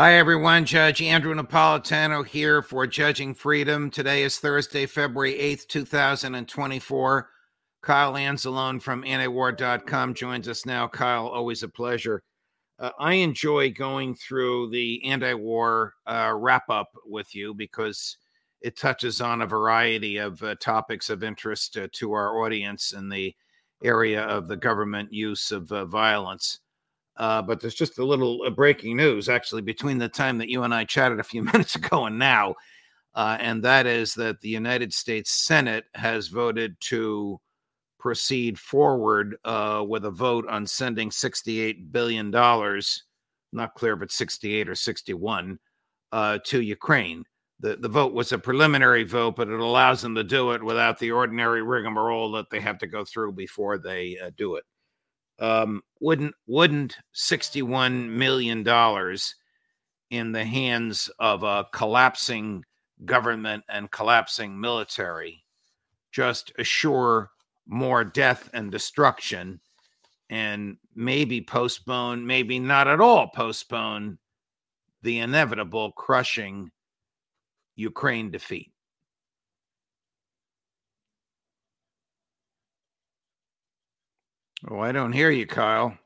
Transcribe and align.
Hi, 0.00 0.14
everyone. 0.14 0.64
Judge 0.64 1.02
Andrew 1.02 1.34
Napolitano 1.34 2.26
here 2.26 2.62
for 2.62 2.86
Judging 2.86 3.34
Freedom. 3.34 3.90
Today 3.90 4.22
is 4.22 4.38
Thursday, 4.38 4.86
February 4.86 5.34
8th, 5.34 5.68
2024. 5.68 7.28
Kyle 7.82 8.14
Anzalone 8.14 8.80
from 8.80 9.02
antiwar.com 9.02 10.14
joins 10.14 10.48
us 10.48 10.64
now. 10.64 10.88
Kyle, 10.88 11.26
always 11.26 11.62
a 11.62 11.68
pleasure. 11.68 12.22
Uh, 12.78 12.92
I 12.98 13.12
enjoy 13.12 13.72
going 13.72 14.14
through 14.14 14.70
the 14.70 15.04
anti 15.04 15.34
war 15.34 15.92
uh, 16.06 16.32
wrap 16.34 16.70
up 16.70 16.88
with 17.04 17.34
you 17.34 17.52
because 17.52 18.16
it 18.62 18.78
touches 18.78 19.20
on 19.20 19.42
a 19.42 19.46
variety 19.46 20.16
of 20.16 20.42
uh, 20.42 20.54
topics 20.62 21.10
of 21.10 21.22
interest 21.22 21.76
uh, 21.76 21.88
to 21.92 22.12
our 22.12 22.42
audience 22.42 22.94
in 22.94 23.10
the 23.10 23.34
area 23.84 24.22
of 24.22 24.48
the 24.48 24.56
government 24.56 25.12
use 25.12 25.52
of 25.52 25.70
uh, 25.70 25.84
violence. 25.84 26.60
Uh, 27.20 27.42
but 27.42 27.60
there's 27.60 27.74
just 27.74 27.98
a 27.98 28.04
little 28.04 28.40
uh, 28.46 28.50
breaking 28.50 28.96
news 28.96 29.28
actually 29.28 29.60
between 29.60 29.98
the 29.98 30.08
time 30.08 30.38
that 30.38 30.48
you 30.48 30.62
and 30.62 30.74
I 30.74 30.84
chatted 30.84 31.20
a 31.20 31.22
few 31.24 31.42
minutes 31.52 31.74
ago 31.74 32.06
and 32.06 32.18
now. 32.18 32.54
Uh, 33.14 33.36
and 33.38 33.62
that 33.62 33.86
is 33.86 34.14
that 34.14 34.40
the 34.40 34.48
United 34.48 34.90
States 34.90 35.30
Senate 35.30 35.84
has 35.94 36.28
voted 36.28 36.76
to 36.80 37.38
proceed 37.98 38.58
forward 38.58 39.36
uh, 39.44 39.84
with 39.86 40.06
a 40.06 40.10
vote 40.10 40.46
on 40.48 40.66
sending 40.66 41.10
$68 41.10 41.92
billion, 41.92 42.30
not 42.30 43.74
clear 43.74 43.92
if 43.92 44.02
it's 44.02 44.14
68 44.14 44.70
or 44.70 44.74
61, 44.74 45.58
uh, 46.12 46.38
to 46.46 46.62
Ukraine. 46.62 47.22
The, 47.58 47.76
the 47.76 47.88
vote 47.88 48.14
was 48.14 48.32
a 48.32 48.38
preliminary 48.38 49.04
vote, 49.04 49.36
but 49.36 49.48
it 49.48 49.60
allows 49.60 50.00
them 50.00 50.14
to 50.14 50.24
do 50.24 50.52
it 50.52 50.62
without 50.62 50.98
the 50.98 51.10
ordinary 51.10 51.62
rigmarole 51.62 52.32
that 52.32 52.48
they 52.48 52.60
have 52.60 52.78
to 52.78 52.86
go 52.86 53.04
through 53.04 53.32
before 53.32 53.76
they 53.76 54.16
uh, 54.24 54.30
do 54.38 54.54
it 54.54 54.64
um, 55.40 55.82
wouldn't 56.00 56.34
wouldn't 56.46 56.96
61 57.12 58.16
million 58.16 58.62
dollars 58.62 59.34
in 60.10 60.32
the 60.32 60.44
hands 60.44 61.10
of 61.18 61.42
a 61.42 61.66
collapsing 61.72 62.64
government 63.04 63.64
and 63.68 63.90
collapsing 63.90 64.60
military 64.60 65.42
just 66.12 66.52
assure 66.58 67.30
more 67.66 68.04
death 68.04 68.50
and 68.52 68.70
destruction 68.70 69.60
and 70.28 70.76
maybe 70.94 71.40
postpone 71.40 72.26
maybe 72.26 72.58
not 72.58 72.86
at 72.86 73.00
all 73.00 73.28
postpone 73.28 74.18
the 75.02 75.18
inevitable 75.18 75.92
crushing 75.92 76.70
ukraine 77.76 78.30
defeat 78.30 78.72
Oh, 84.68 84.80
I 84.80 84.92
don't 84.92 85.12
hear 85.12 85.30
you, 85.30 85.46
Kyle. 85.46 85.96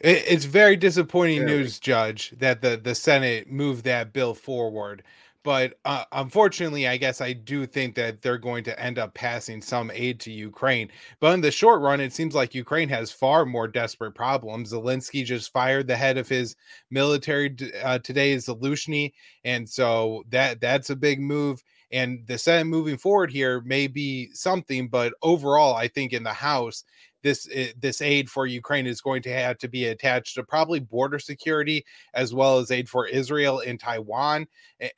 it's 0.00 0.44
very 0.44 0.76
disappointing 0.76 1.44
news, 1.44 1.78
Judge, 1.78 2.30
that 2.38 2.62
the 2.62 2.76
the 2.82 2.94
Senate 2.94 3.50
moved 3.50 3.84
that 3.84 4.12
bill 4.12 4.34
forward. 4.34 5.02
But 5.44 5.74
uh, 5.84 6.04
unfortunately, 6.12 6.86
I 6.86 6.96
guess 6.96 7.20
I 7.20 7.32
do 7.32 7.66
think 7.66 7.96
that 7.96 8.22
they're 8.22 8.38
going 8.38 8.62
to 8.64 8.80
end 8.80 8.98
up 8.98 9.12
passing 9.14 9.60
some 9.60 9.90
aid 9.92 10.20
to 10.20 10.32
Ukraine. 10.32 10.88
But 11.18 11.34
in 11.34 11.40
the 11.40 11.50
short 11.50 11.80
run, 11.80 12.00
it 12.00 12.12
seems 12.12 12.34
like 12.34 12.54
Ukraine 12.54 12.88
has 12.90 13.10
far 13.10 13.44
more 13.44 13.66
desperate 13.66 14.12
problems. 14.14 14.72
Zelensky 14.72 15.24
just 15.24 15.52
fired 15.52 15.88
the 15.88 15.96
head 15.96 16.16
of 16.16 16.28
his 16.28 16.54
military 16.90 17.56
uh, 17.82 17.98
today, 17.98 18.36
Zaluzhny, 18.36 19.12
and 19.44 19.68
so 19.68 20.22
that 20.30 20.60
that's 20.60 20.90
a 20.90 20.96
big 20.96 21.20
move. 21.20 21.62
And 21.90 22.24
the 22.26 22.38
Senate 22.38 22.64
moving 22.66 22.96
forward 22.96 23.30
here 23.30 23.60
may 23.62 23.86
be 23.86 24.30
something, 24.32 24.88
but 24.88 25.12
overall, 25.22 25.74
I 25.74 25.88
think 25.88 26.12
in 26.12 26.22
the 26.22 26.32
House, 26.32 26.84
this 27.22 27.48
eh, 27.52 27.72
this 27.78 28.02
aid 28.02 28.28
for 28.28 28.46
Ukraine 28.46 28.86
is 28.86 29.00
going 29.00 29.22
to 29.22 29.32
have 29.32 29.58
to 29.58 29.68
be 29.68 29.86
attached 29.86 30.34
to 30.34 30.42
probably 30.42 30.80
border 30.80 31.18
security 31.18 31.84
as 32.14 32.34
well 32.34 32.58
as 32.58 32.70
aid 32.70 32.88
for 32.88 33.06
Israel 33.06 33.62
and 33.66 33.78
Taiwan. 33.78 34.46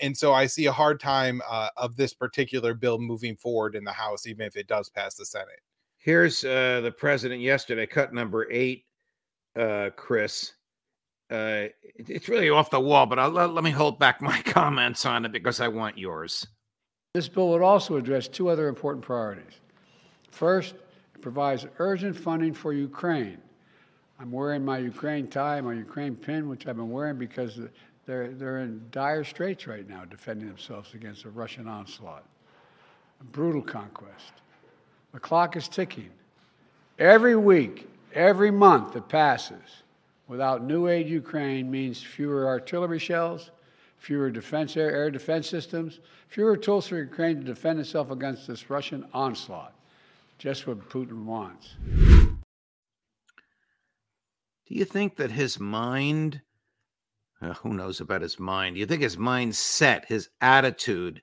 And 0.00 0.16
so 0.16 0.32
I 0.32 0.46
see 0.46 0.66
a 0.66 0.72
hard 0.72 1.00
time 1.00 1.42
uh, 1.48 1.68
of 1.76 1.96
this 1.96 2.14
particular 2.14 2.74
bill 2.74 2.98
moving 2.98 3.36
forward 3.36 3.76
in 3.76 3.84
the 3.84 3.92
House, 3.92 4.26
even 4.26 4.46
if 4.46 4.56
it 4.56 4.66
does 4.66 4.88
pass 4.88 5.14
the 5.14 5.26
Senate. 5.26 5.60
Here's 5.98 6.44
uh, 6.44 6.80
the 6.82 6.92
president 6.92 7.40
yesterday, 7.40 7.86
cut 7.86 8.12
number 8.12 8.50
eight, 8.50 8.84
uh, 9.58 9.90
Chris. 9.96 10.52
Uh, 11.30 11.68
it's 11.82 12.28
really 12.28 12.50
off 12.50 12.70
the 12.70 12.78
wall, 12.78 13.06
but 13.06 13.18
I'll, 13.18 13.30
let, 13.30 13.54
let 13.54 13.64
me 13.64 13.70
hold 13.70 13.98
back 13.98 14.20
my 14.20 14.40
comments 14.44 15.06
on 15.06 15.24
it 15.24 15.32
because 15.32 15.60
I 15.60 15.68
want 15.68 15.96
yours. 15.96 16.46
This 17.14 17.28
bill 17.28 17.48
would 17.50 17.62
also 17.62 17.96
address 17.96 18.28
two 18.28 18.48
other 18.48 18.68
important 18.68 19.04
priorities. 19.04 19.60
First, 20.30 20.74
provides 21.24 21.66
urgent 21.78 22.14
funding 22.14 22.52
for 22.52 22.74
Ukraine. 22.74 23.38
I'm 24.20 24.30
wearing 24.30 24.62
my 24.62 24.76
Ukraine 24.76 25.26
tie, 25.26 25.58
my 25.62 25.72
Ukraine 25.72 26.14
pin, 26.14 26.50
which 26.50 26.66
I've 26.66 26.76
been 26.76 26.90
wearing 26.90 27.16
because 27.16 27.58
they're, 28.04 28.28
they're 28.32 28.58
in 28.58 28.82
dire 28.90 29.24
straits 29.24 29.66
right 29.66 29.88
now 29.88 30.04
defending 30.04 30.46
themselves 30.48 30.92
against 30.92 31.24
a 31.24 31.30
Russian 31.30 31.66
onslaught, 31.66 32.26
a 33.22 33.24
brutal 33.24 33.62
conquest. 33.62 34.34
The 35.14 35.18
clock 35.18 35.56
is 35.56 35.66
ticking. 35.66 36.10
Every 36.98 37.36
week, 37.36 37.88
every 38.12 38.50
month 38.50 38.92
that 38.92 39.08
passes 39.08 39.82
without 40.28 40.62
new 40.62 40.88
aid 40.88 41.08
Ukraine 41.08 41.70
means 41.70 42.02
fewer 42.02 42.46
artillery 42.46 42.98
shells, 42.98 43.50
fewer 43.96 44.28
defense 44.28 44.76
air, 44.76 44.90
air 44.90 45.10
defense 45.10 45.48
systems, 45.48 46.00
fewer 46.28 46.54
tools 46.54 46.88
for 46.88 46.98
Ukraine 46.98 47.38
to 47.38 47.44
defend 47.44 47.80
itself 47.80 48.10
against 48.10 48.46
this 48.46 48.68
Russian 48.68 49.06
onslaught 49.14 49.72
just 50.38 50.66
what 50.66 50.88
Putin 50.88 51.24
wants. 51.24 51.76
Do 54.66 54.74
you 54.74 54.84
think 54.84 55.16
that 55.16 55.30
his 55.30 55.60
mind, 55.60 56.40
uh, 57.40 57.54
who 57.54 57.74
knows 57.74 58.00
about 58.00 58.22
his 58.22 58.38
mind? 58.38 58.74
Do 58.74 58.80
you 58.80 58.86
think 58.86 59.02
his 59.02 59.16
mindset, 59.16 60.06
his 60.06 60.30
attitude, 60.40 61.20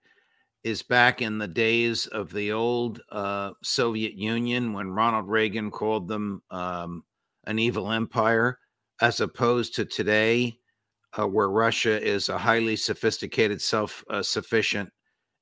is 0.63 0.83
back 0.83 1.21
in 1.21 1.39
the 1.39 1.47
days 1.47 2.05
of 2.07 2.31
the 2.31 2.51
old 2.51 3.01
uh, 3.09 3.51
Soviet 3.63 4.13
Union 4.13 4.73
when 4.73 4.91
Ronald 4.91 5.27
Reagan 5.27 5.71
called 5.71 6.07
them 6.07 6.43
um, 6.51 7.03
an 7.45 7.57
evil 7.57 7.91
empire, 7.91 8.59
as 9.01 9.19
opposed 9.19 9.75
to 9.75 9.85
today, 9.85 10.59
uh, 11.17 11.25
where 11.25 11.49
Russia 11.49 11.99
is 11.99 12.29
a 12.29 12.37
highly 12.37 12.75
sophisticated, 12.75 13.61
self 13.61 14.03
uh, 14.09 14.21
sufficient 14.21 14.91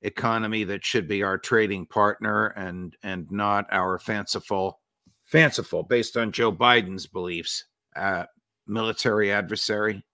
economy 0.02 0.64
that 0.64 0.84
should 0.84 1.06
be 1.06 1.22
our 1.22 1.38
trading 1.38 1.86
partner 1.86 2.48
and 2.48 2.96
and 3.02 3.30
not 3.30 3.66
our 3.70 3.98
fanciful 3.98 4.80
fanciful 5.24 5.82
based 5.82 6.16
on 6.16 6.32
Joe 6.32 6.52
Biden's 6.52 7.06
beliefs 7.06 7.64
uh, 7.96 8.24
military 8.66 9.32
adversary. 9.32 10.04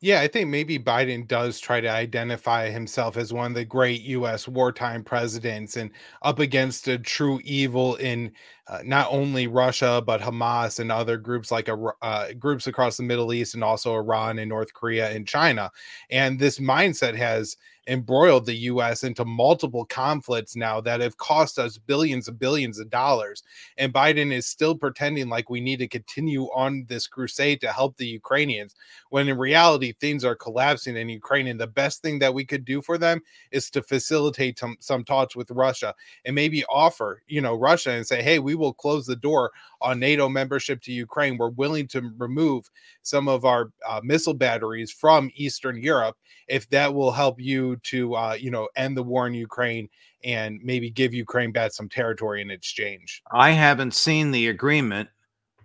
Yeah, 0.00 0.20
I 0.20 0.28
think 0.28 0.48
maybe 0.48 0.78
Biden 0.78 1.26
does 1.26 1.58
try 1.58 1.80
to 1.80 1.90
identify 1.90 2.70
himself 2.70 3.16
as 3.16 3.32
one 3.32 3.50
of 3.50 3.54
the 3.54 3.64
great 3.64 4.02
U.S. 4.02 4.46
wartime 4.46 5.02
presidents 5.02 5.76
and 5.76 5.90
up 6.22 6.38
against 6.38 6.86
a 6.86 6.98
true 6.98 7.40
evil 7.42 7.96
in 7.96 8.30
uh, 8.68 8.80
not 8.84 9.08
only 9.10 9.46
Russia 9.46 10.02
but 10.04 10.20
Hamas 10.20 10.78
and 10.78 10.92
other 10.92 11.16
groups 11.16 11.50
like 11.50 11.68
uh, 12.02 12.32
groups 12.38 12.66
across 12.66 12.96
the 12.96 13.02
Middle 13.02 13.32
East 13.32 13.54
and 13.54 13.64
also 13.64 13.94
Iran 13.94 14.38
and 14.38 14.48
North 14.48 14.74
Korea 14.74 15.10
and 15.10 15.26
China. 15.26 15.70
And 16.10 16.38
this 16.38 16.58
mindset 16.58 17.14
has 17.16 17.56
embroiled 17.88 18.44
the 18.46 18.54
US 18.54 19.02
into 19.02 19.24
multiple 19.24 19.84
conflicts 19.86 20.54
now 20.54 20.80
that 20.82 21.00
have 21.00 21.16
cost 21.16 21.58
us 21.58 21.78
billions 21.78 22.28
and 22.28 22.38
billions 22.38 22.78
of 22.78 22.90
dollars. 22.90 23.42
And 23.78 23.92
Biden 23.92 24.30
is 24.32 24.46
still 24.46 24.76
pretending 24.76 25.28
like 25.28 25.50
we 25.50 25.60
need 25.60 25.78
to 25.78 25.88
continue 25.88 26.44
on 26.54 26.84
this 26.88 27.06
crusade 27.06 27.60
to 27.62 27.72
help 27.72 27.96
the 27.96 28.06
Ukrainians, 28.06 28.74
when 29.08 29.28
in 29.28 29.38
reality, 29.38 29.92
things 29.92 30.24
are 30.24 30.36
collapsing 30.36 30.96
in 30.96 31.08
Ukraine. 31.08 31.46
And 31.46 31.58
the 31.58 31.66
best 31.66 32.02
thing 32.02 32.18
that 32.18 32.34
we 32.34 32.44
could 32.44 32.64
do 32.64 32.82
for 32.82 32.98
them 32.98 33.22
is 33.50 33.70
to 33.70 33.82
facilitate 33.82 34.58
some, 34.58 34.76
some 34.80 35.02
talks 35.02 35.34
with 35.34 35.50
Russia 35.50 35.94
and 36.24 36.34
maybe 36.34 36.64
offer, 36.66 37.22
you 37.26 37.40
know, 37.40 37.54
Russia 37.54 37.90
and 37.92 38.06
say, 38.06 38.22
hey, 38.22 38.38
we 38.38 38.54
will 38.58 38.74
close 38.74 39.06
the 39.06 39.16
door 39.16 39.50
on 39.80 39.98
NATO 39.98 40.28
membership 40.28 40.82
to 40.82 40.92
Ukraine. 40.92 41.38
We're 41.38 41.50
willing 41.50 41.88
to 41.88 42.12
remove 42.18 42.70
some 43.02 43.28
of 43.28 43.44
our 43.44 43.70
uh, 43.88 44.00
missile 44.02 44.34
batteries 44.34 44.92
from 44.92 45.30
Eastern 45.34 45.80
Europe 45.80 46.16
if 46.48 46.68
that 46.70 46.92
will 46.92 47.12
help 47.12 47.40
you 47.40 47.76
to 47.84 48.14
uh, 48.14 48.36
you 48.38 48.50
know 48.50 48.68
end 48.76 48.96
the 48.96 49.02
war 49.02 49.26
in 49.26 49.34
Ukraine 49.34 49.88
and 50.24 50.58
maybe 50.62 50.90
give 50.90 51.14
Ukraine 51.14 51.52
back 51.52 51.72
some 51.72 51.88
territory 51.88 52.42
in 52.42 52.50
exchange. 52.50 53.22
I 53.32 53.50
haven't 53.50 53.94
seen 53.94 54.30
the 54.30 54.48
agreement, 54.48 55.08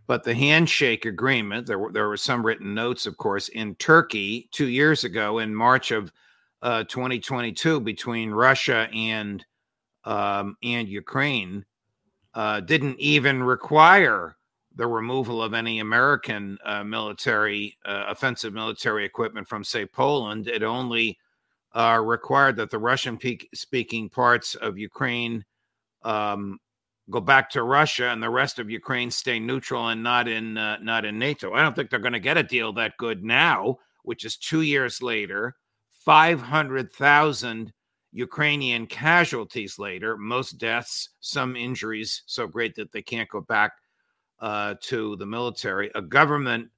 but 0.05 0.23
the 0.23 0.35
handshake 0.35 1.05
agreement 1.05 1.65
there 1.65 1.79
were 1.79 1.91
there 1.91 2.07
were 2.07 2.17
some 2.17 2.45
written 2.45 2.73
notes, 2.73 3.05
of 3.05 3.17
course, 3.17 3.47
in 3.49 3.75
Turkey 3.75 4.49
two 4.51 4.67
years 4.67 5.03
ago 5.03 5.39
in 5.39 5.55
March 5.55 5.91
of 5.91 6.11
uh, 6.61 6.83
2022 6.83 7.79
between 7.79 8.31
Russia 8.31 8.87
and 8.93 9.43
um, 10.05 10.57
and 10.63 10.87
Ukraine 10.87 11.65
uh, 12.33 12.59
didn't 12.61 12.99
even 12.99 13.43
require 13.43 14.35
the 14.75 14.87
removal 14.87 15.41
of 15.41 15.53
any 15.53 15.79
American 15.79 16.57
uh, 16.65 16.83
military, 16.83 17.77
uh, 17.85 18.05
offensive 18.07 18.53
military 18.53 19.05
equipment 19.05 19.47
from, 19.47 19.63
say, 19.63 19.85
Poland. 19.85 20.47
It 20.47 20.63
only 20.63 21.19
uh, 21.73 22.01
required 22.03 22.55
that 22.55 22.71
the 22.71 22.79
Russian 22.79 23.19
speaking 23.53 24.09
parts 24.09 24.55
of 24.55 24.77
Ukraine 24.77 25.45
um, 26.03 26.59
go 27.09 27.19
back 27.19 27.49
to 27.51 27.63
Russia 27.63 28.07
and 28.07 28.21
the 28.21 28.29
rest 28.29 28.59
of 28.59 28.69
Ukraine 28.69 29.11
stay 29.11 29.39
neutral 29.39 29.89
and 29.89 30.01
not 30.01 30.27
in 30.27 30.57
uh, 30.57 30.77
not 30.81 31.05
in 31.05 31.19
NATO. 31.19 31.53
I 31.53 31.61
don't 31.61 31.75
think 31.75 31.89
they're 31.89 31.99
going 31.99 32.13
to 32.13 32.19
get 32.19 32.37
a 32.37 32.43
deal 32.43 32.73
that 32.73 32.97
good 32.97 33.23
now, 33.23 33.77
which 34.03 34.25
is 34.25 34.37
two 34.37 34.61
years 34.61 35.01
later, 35.01 35.55
five 35.91 36.41
hundred 36.41 36.91
thousand 36.91 37.73
Ukrainian 38.13 38.85
casualties 38.85 39.79
later, 39.79 40.17
most 40.17 40.59
deaths, 40.59 41.09
some 41.19 41.55
injuries 41.55 42.21
so 42.27 42.45
great 42.45 42.75
that 42.75 42.91
they 42.91 43.01
can't 43.01 43.27
go 43.29 43.41
back 43.41 43.71
uh, 44.39 44.75
to 44.81 45.15
the 45.15 45.25
military, 45.25 45.89
a 45.95 46.01
government 46.01 46.69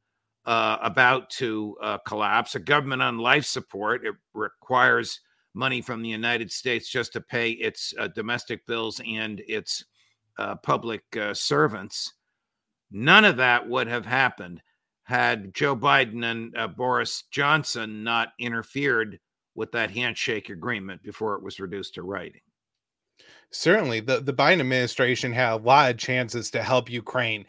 uh, 0.45 0.77
about 0.81 1.29
to 1.31 1.75
uh, 1.81 1.97
collapse, 1.99 2.55
a 2.55 2.59
government 2.59 3.01
on 3.01 3.17
life 3.17 3.45
support. 3.45 4.05
It 4.05 4.15
requires 4.33 5.19
money 5.53 5.81
from 5.81 6.01
the 6.01 6.09
United 6.09 6.51
States 6.51 6.89
just 6.89 7.11
to 7.13 7.21
pay 7.21 7.51
its 7.51 7.93
uh, 7.99 8.07
domestic 8.07 8.65
bills 8.65 9.01
and 9.05 9.41
its 9.47 9.83
uh, 10.37 10.55
public 10.55 11.03
uh, 11.17 11.33
servants. 11.33 12.13
None 12.91 13.25
of 13.25 13.37
that 13.37 13.67
would 13.67 13.87
have 13.87 14.05
happened 14.05 14.61
had 15.03 15.53
Joe 15.53 15.75
Biden 15.75 16.23
and 16.23 16.75
Boris 16.75 17.23
Johnson 17.29 18.03
not 18.03 18.29
interfered 18.39 19.19
with 19.55 19.71
that 19.71 19.91
handshake 19.91 20.49
agreement 20.49 21.01
before 21.01 21.35
it 21.35 21.43
was 21.43 21.59
reduced 21.59 21.95
to 21.95 22.03
writing. 22.03 22.41
Certainly, 23.51 24.01
the, 24.01 24.19
the 24.19 24.33
Biden 24.33 24.59
administration 24.59 25.31
had 25.31 25.53
a 25.53 25.55
lot 25.55 25.89
of 25.89 25.97
chances 25.97 26.51
to 26.51 26.61
help 26.61 26.89
Ukraine. 26.89 27.45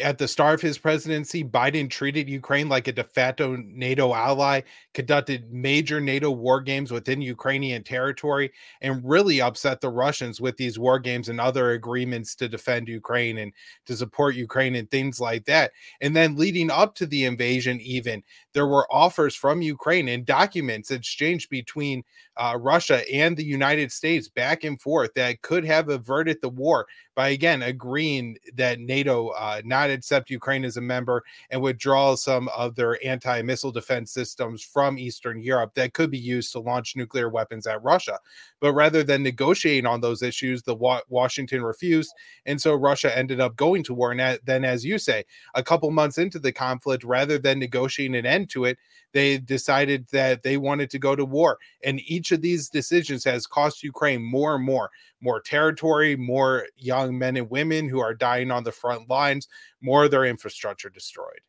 At 0.00 0.18
the 0.18 0.28
start 0.28 0.54
of 0.54 0.60
his 0.60 0.78
presidency, 0.78 1.42
Biden 1.42 1.90
treated 1.90 2.28
Ukraine 2.28 2.68
like 2.68 2.86
a 2.86 2.92
de 2.92 3.02
facto 3.02 3.56
NATO 3.56 4.14
ally, 4.14 4.60
conducted 4.94 5.52
major 5.52 6.00
NATO 6.00 6.30
war 6.30 6.60
games 6.60 6.92
within 6.92 7.20
Ukrainian 7.20 7.82
territory, 7.82 8.52
and 8.82 9.02
really 9.04 9.40
upset 9.40 9.80
the 9.80 9.88
Russians 9.90 10.40
with 10.40 10.56
these 10.56 10.78
war 10.78 11.00
games 11.00 11.28
and 11.28 11.40
other 11.40 11.72
agreements 11.72 12.36
to 12.36 12.48
defend 12.48 12.88
Ukraine 12.88 13.38
and 13.38 13.52
to 13.86 13.96
support 13.96 14.36
Ukraine 14.36 14.76
and 14.76 14.88
things 14.90 15.20
like 15.20 15.44
that. 15.46 15.72
And 16.00 16.14
then 16.14 16.36
leading 16.36 16.70
up 16.70 16.94
to 16.96 17.06
the 17.06 17.24
invasion, 17.24 17.80
even 17.80 18.22
there 18.52 18.66
were 18.66 18.86
offers 18.92 19.34
from 19.34 19.62
Ukraine 19.62 20.08
and 20.08 20.24
documents 20.24 20.92
exchanged 20.92 21.50
between 21.50 22.04
uh, 22.36 22.56
Russia 22.60 23.02
and 23.12 23.36
the 23.36 23.44
United 23.44 23.90
States 23.90 24.28
back 24.28 24.62
and 24.62 24.80
forth 24.80 25.12
that 25.14 25.37
could 25.42 25.64
have 25.64 25.88
averted 25.88 26.38
the 26.40 26.48
war 26.48 26.86
by 27.18 27.30
again 27.30 27.62
agreeing 27.62 28.38
that 28.54 28.78
NATO 28.78 29.30
uh, 29.30 29.60
not 29.64 29.90
accept 29.90 30.30
Ukraine 30.30 30.64
as 30.64 30.76
a 30.76 30.80
member 30.80 31.24
and 31.50 31.60
withdraw 31.60 32.14
some 32.14 32.46
of 32.56 32.76
their 32.76 32.96
anti 33.04 33.42
missile 33.42 33.72
defense 33.72 34.12
systems 34.12 34.62
from 34.62 34.96
Eastern 34.96 35.40
Europe 35.40 35.74
that 35.74 35.94
could 35.94 36.12
be 36.12 36.18
used 36.18 36.52
to 36.52 36.60
launch 36.60 36.94
nuclear 36.94 37.28
weapons 37.28 37.66
at 37.66 37.82
Russia. 37.82 38.20
But 38.60 38.72
rather 38.74 39.02
than 39.02 39.24
negotiating 39.24 39.84
on 39.84 40.00
those 40.00 40.22
issues, 40.22 40.62
the 40.62 40.76
wa- 40.76 41.00
Washington 41.08 41.64
refused. 41.64 42.14
And 42.46 42.60
so 42.60 42.74
Russia 42.74 43.16
ended 43.18 43.40
up 43.40 43.56
going 43.56 43.82
to 43.84 43.94
war. 43.94 44.12
And 44.12 44.38
then, 44.44 44.64
as 44.64 44.84
you 44.84 44.96
say, 44.96 45.24
a 45.56 45.62
couple 45.62 45.90
months 45.90 46.18
into 46.18 46.38
the 46.38 46.52
conflict, 46.52 47.02
rather 47.02 47.36
than 47.36 47.58
negotiating 47.58 48.14
an 48.14 48.26
end 48.26 48.48
to 48.50 48.64
it, 48.64 48.78
they 49.12 49.38
decided 49.38 50.06
that 50.12 50.44
they 50.44 50.56
wanted 50.56 50.88
to 50.90 51.00
go 51.00 51.16
to 51.16 51.24
war. 51.24 51.58
And 51.82 52.00
each 52.06 52.30
of 52.30 52.42
these 52.42 52.68
decisions 52.68 53.24
has 53.24 53.44
cost 53.44 53.82
Ukraine 53.82 54.22
more 54.22 54.54
and 54.54 54.64
more 54.64 54.90
more 55.20 55.40
territory, 55.40 56.16
more 56.16 56.66
young 56.76 57.07
men 57.12 57.36
and 57.36 57.50
women 57.50 57.88
who 57.88 58.00
are 58.00 58.14
dying 58.14 58.50
on 58.50 58.64
the 58.64 58.72
front 58.72 59.08
lines, 59.08 59.48
more 59.80 60.04
of 60.04 60.10
their 60.10 60.24
infrastructure 60.24 60.90
destroyed. 60.90 61.40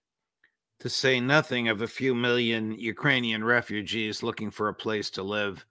To 0.82 0.90
say 0.90 1.20
nothing 1.20 1.68
of 1.68 1.82
a 1.82 1.88
few 1.88 2.16
million 2.16 2.72
Ukrainian 2.80 3.44
refugees 3.44 4.24
looking 4.24 4.50
for 4.50 4.70
a 4.70 4.74
place 4.74 5.10
to 5.12 5.24
live 5.24 5.66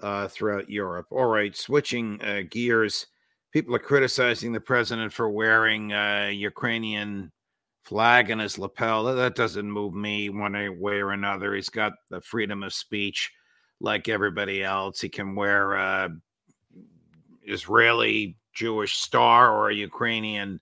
uh, 0.00 0.28
throughout 0.28 0.68
Europe. 0.68 1.06
All 1.10 1.26
right, 1.26 1.56
switching 1.56 2.20
uh, 2.22 2.42
gears. 2.50 3.06
People 3.52 3.74
are 3.74 3.80
criticizing 3.80 4.52
the 4.52 4.60
president 4.60 5.12
for 5.12 5.30
wearing 5.30 5.92
a 5.92 6.26
uh, 6.26 6.28
Ukrainian 6.30 7.30
flag 7.84 8.30
in 8.30 8.38
his 8.38 8.58
lapel. 8.58 9.04
That 9.04 9.34
doesn't 9.34 9.70
move 9.70 9.94
me 9.94 10.28
one 10.30 10.54
way 10.80 10.94
or 10.94 11.12
another. 11.12 11.54
He's 11.54 11.68
got 11.68 11.92
the 12.10 12.20
freedom 12.20 12.62
of 12.62 12.72
speech 12.72 13.30
like 13.80 14.08
everybody 14.08 14.62
else. 14.62 15.00
He 15.00 15.08
can 15.08 15.34
wear 15.34 15.72
a 15.74 16.10
Israeli 17.44 18.36
Jewish 18.52 18.96
star 18.96 19.52
or 19.52 19.70
a 19.70 19.74
Ukrainian 19.74 20.60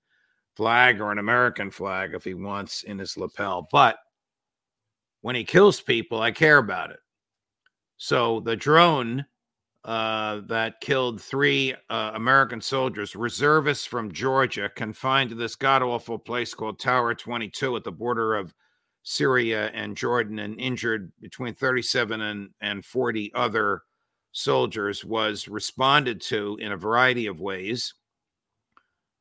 flag 0.57 1.01
or 1.01 1.13
an 1.13 1.19
American 1.19 1.71
flag 1.71 2.15
if 2.15 2.25
he 2.25 2.35
wants 2.35 2.83
in 2.83 2.99
his 2.99 3.17
lapel. 3.17 3.69
But 3.71 3.99
when 5.23 5.35
he 5.35 5.45
kills 5.45 5.81
people, 5.81 6.21
I 6.21 6.31
care 6.31 6.59
about 6.59 6.91
it. 6.91 7.01
So 7.97 8.41
the 8.41 8.57
drone 8.57 9.27
uh, 9.85 10.41
that 10.47 10.81
killed 10.81 11.21
three 11.21 11.75
uh, 11.89 12.13
American 12.15 12.61
soldiers, 12.61 13.17
reservists 13.17 13.87
from 13.87 14.13
Georgia, 14.13 14.71
confined 14.75 15.31
to 15.31 15.37
this 15.37 15.57
god 15.57 15.83
awful 15.83 16.19
place 16.19 16.53
called 16.53 16.79
Tower 16.79 17.15
22 17.15 17.77
at 17.77 17.85
the 17.85 17.93
border 17.93 18.35
of 18.35 18.55
Syria 19.03 19.69
and 19.69 19.97
Jordan, 19.97 20.41
and 20.41 20.61
injured 20.61 21.11
between 21.21 21.55
37 21.55 22.21
and, 22.21 22.51
and 22.61 22.85
40 22.85 23.33
other 23.35 23.83
soldiers, 24.33 25.05
was 25.05 25.49
responded 25.49 26.21
to 26.21 26.57
in 26.61 26.73
a 26.73 26.77
variety 26.77 27.27
of 27.27 27.41
ways. 27.41 27.95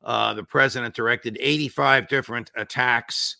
Uh, 0.02 0.32
the 0.34 0.44
president 0.44 0.94
directed 0.94 1.36
85 1.40 2.08
different 2.08 2.50
attacks 2.56 3.36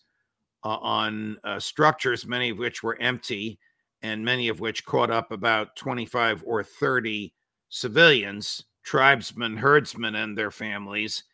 uh, 0.65 0.77
on 0.77 1.39
uh, 1.45 1.59
structures, 1.59 2.27
many 2.27 2.51
of 2.51 2.59
which 2.59 2.83
were 2.83 3.01
empty 3.01 3.59
and 4.03 4.25
many 4.25 4.49
of 4.49 4.61
which 4.61 4.85
caught 4.85 5.11
up 5.11 5.31
about 5.31 5.77
25 5.77 6.43
or 6.47 6.63
30 6.63 7.33
civilians, 7.69 8.65
tribesmen, 8.83 9.57
herdsmen, 9.57 10.15
and 10.15 10.37
their 10.37 10.51
families, 10.51 11.25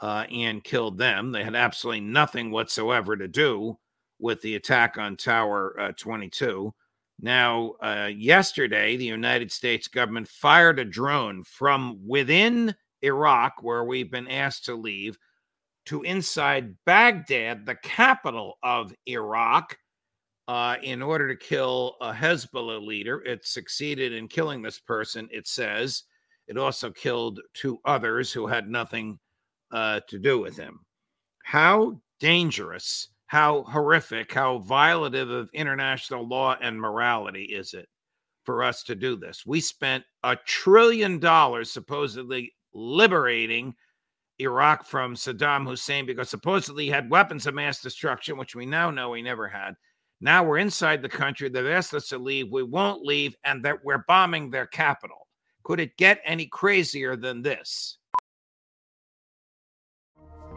uh, 0.00 0.24
and 0.30 0.64
killed 0.64 0.98
them. 0.98 1.32
They 1.32 1.44
had 1.44 1.54
absolutely 1.54 2.00
nothing 2.00 2.50
whatsoever 2.50 3.16
to 3.16 3.28
do 3.28 3.78
with 4.18 4.42
the 4.42 4.56
attack 4.56 4.98
on 4.98 5.16
Tower 5.16 5.78
uh, 5.80 5.92
22. 5.96 6.72
Now, 7.20 7.74
uh, 7.82 8.10
yesterday, 8.14 8.96
the 8.96 9.06
United 9.06 9.50
States 9.50 9.88
government 9.88 10.28
fired 10.28 10.78
a 10.78 10.84
drone 10.84 11.44
from 11.44 11.98
within 12.06 12.74
Iraq, 13.02 13.62
where 13.62 13.84
we've 13.84 14.10
been 14.10 14.28
asked 14.28 14.66
to 14.66 14.74
leave, 14.74 15.18
to 15.86 16.02
inside 16.02 16.74
Baghdad, 16.84 17.64
the 17.64 17.76
capital 17.76 18.58
of 18.62 18.92
Iraq 19.06 19.78
uh, 20.48 20.76
in 20.82 21.02
order 21.02 21.28
to 21.28 21.36
kill 21.36 21.96
a 22.00 22.12
Hezbollah 22.12 22.84
leader. 22.84 23.22
It 23.24 23.46
succeeded 23.46 24.12
in 24.12 24.28
killing 24.28 24.62
this 24.62 24.78
person, 24.78 25.28
it 25.32 25.46
says. 25.48 26.04
It 26.48 26.58
also 26.58 26.90
killed 26.90 27.40
two 27.54 27.78
others 27.84 28.32
who 28.32 28.46
had 28.46 28.68
nothing 28.68 29.18
uh, 29.72 30.00
to 30.08 30.18
do 30.18 30.38
with 30.38 30.56
him. 30.56 30.80
How 31.42 32.00
dangerous, 32.20 33.08
how 33.26 33.64
horrific, 33.64 34.32
how 34.32 34.60
violative 34.60 35.30
of 35.30 35.50
international 35.52 36.26
law 36.26 36.56
and 36.60 36.80
morality 36.80 37.44
is 37.44 37.74
it 37.74 37.88
for 38.44 38.62
us 38.62 38.82
to 38.84 38.94
do 38.94 39.16
this? 39.16 39.44
We 39.44 39.60
spent 39.60 40.04
a 40.22 40.36
trillion 40.36 41.18
dollars 41.18 41.70
supposedly 41.70 42.54
liberating 42.72 43.74
Iraq 44.38 44.86
from 44.86 45.14
Saddam 45.14 45.66
Hussein 45.66 46.06
because 46.06 46.28
supposedly 46.28 46.84
he 46.84 46.90
had 46.90 47.10
weapons 47.10 47.46
of 47.46 47.54
mass 47.54 47.80
destruction, 47.80 48.36
which 48.36 48.54
we 48.54 48.66
now 48.66 48.90
know 48.90 49.14
he 49.14 49.22
never 49.22 49.48
had. 49.48 49.74
Now 50.20 50.44
we're 50.44 50.58
inside 50.58 51.02
the 51.02 51.08
country. 51.08 51.48
They've 51.48 51.66
asked 51.66 51.94
us 51.94 52.08
to 52.08 52.18
leave. 52.18 52.50
We 52.50 52.62
won't 52.62 53.04
leave, 53.04 53.36
and 53.44 53.64
that 53.64 53.84
we're 53.84 54.04
bombing 54.08 54.50
their 54.50 54.66
capital. 54.66 55.26
Could 55.62 55.80
it 55.80 55.96
get 55.96 56.20
any 56.24 56.46
crazier 56.46 57.16
than 57.16 57.42
this? 57.42 57.98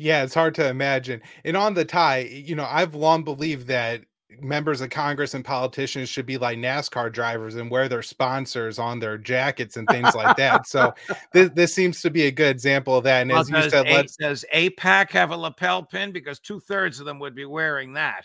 yeah, 0.00 0.22
it's 0.22 0.32
hard 0.32 0.54
to 0.54 0.66
imagine. 0.66 1.20
And 1.44 1.58
on 1.58 1.74
the 1.74 1.84
tie, 1.84 2.20
you 2.20 2.54
know, 2.54 2.66
I've 2.68 2.94
long 2.94 3.22
believed 3.22 3.66
that 3.66 4.00
members 4.40 4.80
of 4.80 4.88
Congress 4.88 5.34
and 5.34 5.44
politicians 5.44 6.08
should 6.08 6.24
be 6.24 6.38
like 6.38 6.56
NASCAR 6.56 7.12
drivers 7.12 7.56
and 7.56 7.70
wear 7.70 7.86
their 7.86 8.02
sponsors 8.02 8.78
on 8.78 8.98
their 8.98 9.18
jackets 9.18 9.76
and 9.76 9.86
things 9.88 10.14
like 10.14 10.36
that. 10.38 10.66
So 10.66 10.94
this, 11.34 11.50
this 11.54 11.74
seems 11.74 12.00
to 12.00 12.10
be 12.10 12.22
a 12.22 12.30
good 12.30 12.48
example 12.48 12.96
of 12.96 13.04
that. 13.04 13.22
And 13.22 13.30
well, 13.30 13.40
as 13.40 13.50
you 13.50 13.68
said, 13.68 13.86
a, 13.86 13.92
let's 13.92 14.16
does 14.16 14.42
AIPAC 14.54 15.10
have 15.10 15.32
a 15.32 15.36
lapel 15.36 15.82
pin? 15.82 16.12
Because 16.12 16.40
two 16.40 16.60
thirds 16.60 16.98
of 16.98 17.04
them 17.04 17.18
would 17.18 17.34
be 17.34 17.44
wearing 17.44 17.92
that 17.92 18.24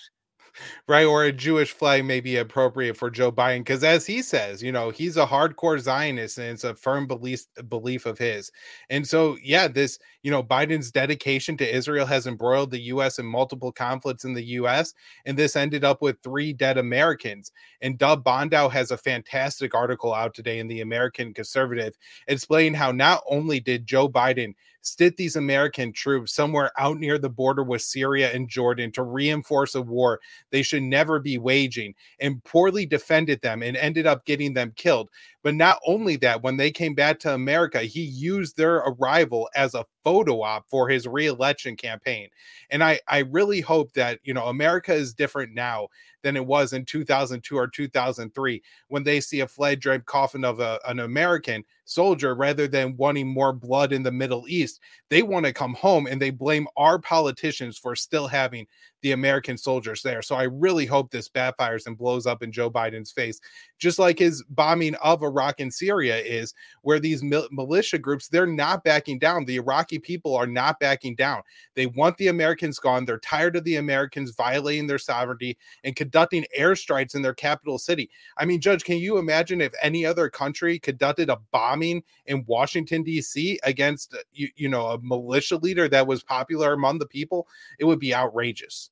right? 0.88 1.06
Or 1.06 1.24
a 1.24 1.32
Jewish 1.32 1.72
flag 1.72 2.06
may 2.06 2.20
be 2.20 2.38
appropriate 2.38 2.98
for 2.98 3.10
Joe 3.10 3.32
Biden 3.32 3.60
because, 3.60 3.84
as 3.84 4.06
he 4.06 4.22
says, 4.22 4.62
you 4.62 4.72
know, 4.72 4.90
he's 4.90 5.18
a 5.18 5.26
hardcore 5.26 5.80
Zionist 5.80 6.38
and 6.38 6.48
it's 6.48 6.64
a 6.64 6.76
firm 6.76 7.08
belief 7.08 7.46
belief 7.70 8.06
of 8.06 8.18
his. 8.18 8.52
And 8.90 9.08
so, 9.08 9.38
yeah, 9.44 9.68
this, 9.68 10.00
you 10.24 10.32
know, 10.32 10.44
Biden's 10.44 10.92
dedication 10.92 11.58
to 11.58 11.76
Israel 11.76 12.06
has 12.06 12.28
embroiled 12.28 12.72
the 12.72 12.82
U.S. 12.82 13.20
in 13.20 13.26
multiple 13.26 13.72
conflicts 13.72 14.26
in 14.26 14.34
the 14.34 14.44
U.S. 14.44 14.94
And 15.26 15.38
this 15.38 15.56
ended 15.56 15.84
up 15.84 16.02
with 16.02 16.22
three 16.24 16.54
dead 16.54 16.78
Americans. 16.78 17.52
And 17.82 17.98
Doug 17.98 18.24
Bandow 18.24 18.72
has 18.72 18.92
a 18.92 18.98
fantastic 18.98 19.76
article 19.76 20.14
out 20.14 20.34
today 20.34 20.60
in 20.60 20.68
the 20.68 20.82
American 20.82 21.34
Conservative 21.34 21.98
explaining 22.28 22.74
how 22.74 22.92
not 22.92 23.22
only 23.30 23.60
did 23.60 23.88
Joe 23.88 24.10
Biden 24.10 24.54
sit 24.86 25.18
these 25.18 25.36
American 25.36 25.92
troops 25.92 26.34
somewhere 26.34 26.72
out 26.78 26.98
near 26.98 27.18
the 27.18 27.30
border 27.30 27.64
with 27.64 27.82
Syria 27.82 28.32
and 28.32 28.48
Jordan 28.48 28.92
to 28.94 29.04
reinforce 29.04 29.76
a 29.76 29.82
war 29.82 30.20
they 30.52 30.62
should 30.62 30.84
never 30.84 31.20
be 31.20 31.38
waging 31.38 31.94
and 32.20 32.44
poorly 32.44 32.86
defended 32.86 33.42
them 33.42 33.64
and 33.64 33.76
ended 33.78 34.06
up 34.06 34.26
getting 34.26 34.54
them 34.54 34.74
killed. 34.76 35.10
But 35.46 35.54
not 35.54 35.80
only 35.86 36.16
that, 36.18 36.42
when 36.42 36.58
they 36.58 36.72
came 36.72 36.96
back 36.96 37.20
to 37.20 37.36
America, 37.36 37.82
he 37.82 38.02
used 38.02 38.58
their 38.58 38.78
arrival 38.78 39.48
as 39.56 39.76
a 39.76 39.86
photo 40.04 40.42
op 40.42 40.66
for 40.72 40.90
his 40.90 41.06
reelection 41.08 41.76
campaign. 41.78 42.30
And 42.72 42.84
I, 42.84 43.00
I 43.08 43.20
really 43.20 43.62
hope 43.62 43.94
that, 43.94 44.20
you 44.24 44.34
know, 44.34 44.48
America 44.48 44.92
is 44.92 45.14
different 45.14 45.54
now 45.54 45.90
than 46.24 46.36
it 46.36 46.48
was 46.48 46.74
in 46.74 46.84
2002 46.84 47.56
or 47.56 47.68
2003 47.68 48.64
when 48.88 49.04
they 49.04 49.22
see 49.22 49.42
a 49.42 49.48
flag 49.48 49.82
draped 49.82 50.08
coffin 50.08 50.44
of 50.44 50.60
a, 50.60 50.80
an 50.88 51.00
American 51.00 51.64
soldier 51.84 52.34
rather 52.34 52.68
than 52.68 52.98
wanting 52.98 53.28
more 53.28 53.54
blood 53.54 53.94
in 53.94 54.02
the 54.02 54.12
Middle 54.12 54.46
East. 54.48 54.80
They 55.12 55.22
want 55.22 55.46
to 55.46 55.54
come 55.54 55.76
home 55.76 56.08
and 56.08 56.20
they 56.20 56.32
blame 56.32 56.68
our 56.76 56.98
politicians 56.98 57.78
for 57.78 57.96
still 57.96 58.26
having 58.28 58.66
the 59.06 59.12
American 59.12 59.56
soldiers 59.56 60.02
there. 60.02 60.24
So 60.24 60.36
I 60.36 60.46
really 60.46 60.88
hope 60.88 61.12
this 61.12 61.30
backfires 61.30 61.86
and 61.86 61.96
blows 61.96 62.26
up 62.26 62.42
in 62.42 62.52
Joe 62.52 62.72
Biden's 62.72 63.12
face, 63.12 63.40
just 63.78 64.00
like 64.00 64.18
his 64.18 64.42
bombing 64.50 64.96
of 64.96 65.22
Iraq 65.22 65.60
and 65.60 65.72
Syria 65.72 66.18
is, 66.18 66.56
where 66.82 67.00
these 67.00 67.22
mil- 67.22 67.48
militia 67.52 68.00
groups, 68.00 68.28
they're 68.28 68.48
not 68.48 68.84
backing 68.84 69.20
down. 69.20 69.46
The 69.46 69.58
Iraqi 69.58 70.00
people 70.00 70.36
are 70.36 70.48
not 70.48 70.80
backing 70.80 71.14
down. 71.14 71.44
They 71.76 71.86
want 71.86 72.18
the 72.18 72.30
Americans 72.30 72.80
gone. 72.80 73.06
They're 73.06 73.20
tired 73.20 73.56
of 73.56 73.64
the 73.64 73.76
Americans 73.76 74.34
violating 74.36 74.88
their 74.88 74.98
sovereignty 74.98 75.56
and 75.84 75.96
conducting 75.96 76.48
airstrikes 76.58 77.14
in 77.14 77.22
their 77.22 77.36
capital 77.36 77.78
city. 77.78 78.10
I 78.40 78.46
mean, 78.46 78.60
Judge, 78.60 78.84
can 78.84 78.98
you 78.98 79.20
imagine 79.20 79.62
if 79.62 79.74
any 79.84 80.04
other 80.04 80.32
country 80.32 80.80
conducted 80.80 81.30
a 81.30 81.38
bombing 81.52 82.02
in 82.26 82.44
Washington, 82.48 83.04
D.C. 83.04 83.60
against, 83.62 84.16
uh, 84.16 84.24
you, 84.34 84.50
you 84.56 84.68
know, 84.68 84.88
a 84.88 85.00
militia 85.04 85.58
leader 85.58 85.88
that 85.90 86.08
was 86.08 86.24
popular 86.24 86.74
among 86.74 86.98
the 86.98 87.06
people? 87.06 87.48
It 87.78 87.86
would 87.86 88.00
be 88.00 88.16
outrageous. 88.16 88.90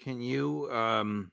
Can 0.00 0.20
you? 0.20 0.70
Um, 0.72 1.30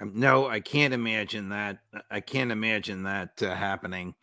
um, 0.00 0.12
no, 0.14 0.46
I 0.46 0.60
can't 0.60 0.94
imagine 0.94 1.48
that. 1.48 1.78
I 2.10 2.20
can't 2.20 2.52
imagine 2.52 3.02
that 3.02 3.42
uh, 3.42 3.54
happening, 3.54 4.14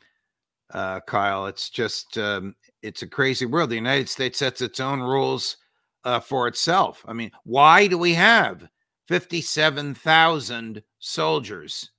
uh, 0.73 1.01
Kyle. 1.01 1.47
It's 1.47 1.69
just 1.69 2.17
um, 2.17 2.55
it's 2.81 3.01
a 3.01 3.07
crazy 3.07 3.45
world. 3.45 3.69
The 3.69 3.75
United 3.75 4.07
States 4.07 4.39
sets 4.39 4.61
its 4.61 4.79
own 4.79 5.01
rules 5.01 5.57
uh, 6.05 6.21
for 6.21 6.47
itself. 6.47 7.03
I 7.05 7.13
mean, 7.13 7.31
why 7.43 7.87
do 7.87 7.97
we 7.97 8.13
have 8.13 8.69
fifty-seven 9.07 9.95
thousand 9.95 10.81
soldiers 10.99 11.91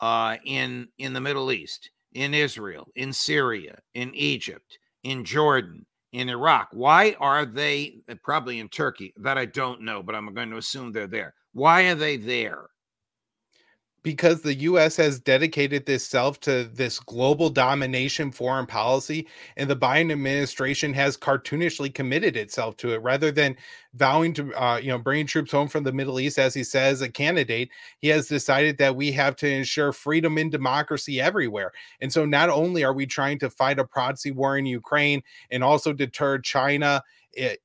uh, 0.00 0.36
in 0.44 0.88
in 0.98 1.12
the 1.12 1.20
Middle 1.20 1.50
East, 1.50 1.90
in 2.12 2.34
Israel, 2.34 2.86
in 2.94 3.12
Syria, 3.12 3.80
in 3.94 4.14
Egypt, 4.14 4.78
in 5.02 5.24
Jordan, 5.24 5.84
in 6.12 6.28
Iraq. 6.28 6.68
Why 6.72 7.16
are 7.20 7.44
they 7.46 8.02
uh, 8.08 8.14
probably 8.22 8.60
in 8.60 8.68
Turkey? 8.68 9.12
That 9.16 9.38
I 9.38 9.46
don't 9.46 9.82
know, 9.82 10.02
but 10.02 10.14
I'm 10.14 10.32
going 10.34 10.50
to 10.50 10.56
assume 10.56 10.92
they're 10.92 11.06
there. 11.06 11.34
Why 11.52 11.82
are 11.82 11.94
they 11.94 12.16
there? 12.16 12.66
Because 14.02 14.40
the 14.40 14.54
US 14.54 14.96
has 14.96 15.18
dedicated 15.18 15.88
itself 15.88 16.40
to 16.40 16.64
this 16.64 16.98
global 16.98 17.50
domination 17.50 18.30
foreign 18.30 18.66
policy 18.66 19.26
and 19.56 19.68
the 19.68 19.76
Biden 19.76 20.12
administration 20.12 20.92
has 20.94 21.16
cartoonishly 21.16 21.92
committed 21.92 22.36
itself 22.36 22.76
to 22.78 22.94
it 22.94 23.02
rather 23.02 23.30
than 23.30 23.56
vowing 23.94 24.32
to 24.34 24.54
uh, 24.54 24.76
you 24.78 24.88
know 24.88 24.98
bringing 24.98 25.26
troops 25.26 25.52
home 25.52 25.68
from 25.68 25.84
the 25.84 25.92
Middle 25.92 26.20
East 26.20 26.38
as 26.38 26.54
he 26.54 26.64
says 26.64 27.02
a 27.02 27.08
candidate 27.08 27.70
he 27.98 28.08
has 28.08 28.28
decided 28.28 28.78
that 28.78 28.96
we 28.96 29.12
have 29.12 29.36
to 29.36 29.48
ensure 29.48 29.92
freedom 29.92 30.38
and 30.38 30.50
democracy 30.50 31.20
everywhere. 31.20 31.72
And 32.00 32.12
so 32.12 32.24
not 32.24 32.48
only 32.48 32.84
are 32.84 32.94
we 32.94 33.06
trying 33.06 33.38
to 33.40 33.50
fight 33.50 33.78
a 33.78 33.84
proxy 33.84 34.30
war 34.30 34.56
in 34.56 34.66
Ukraine 34.66 35.22
and 35.50 35.62
also 35.62 35.92
deter 35.92 36.38
China 36.38 37.02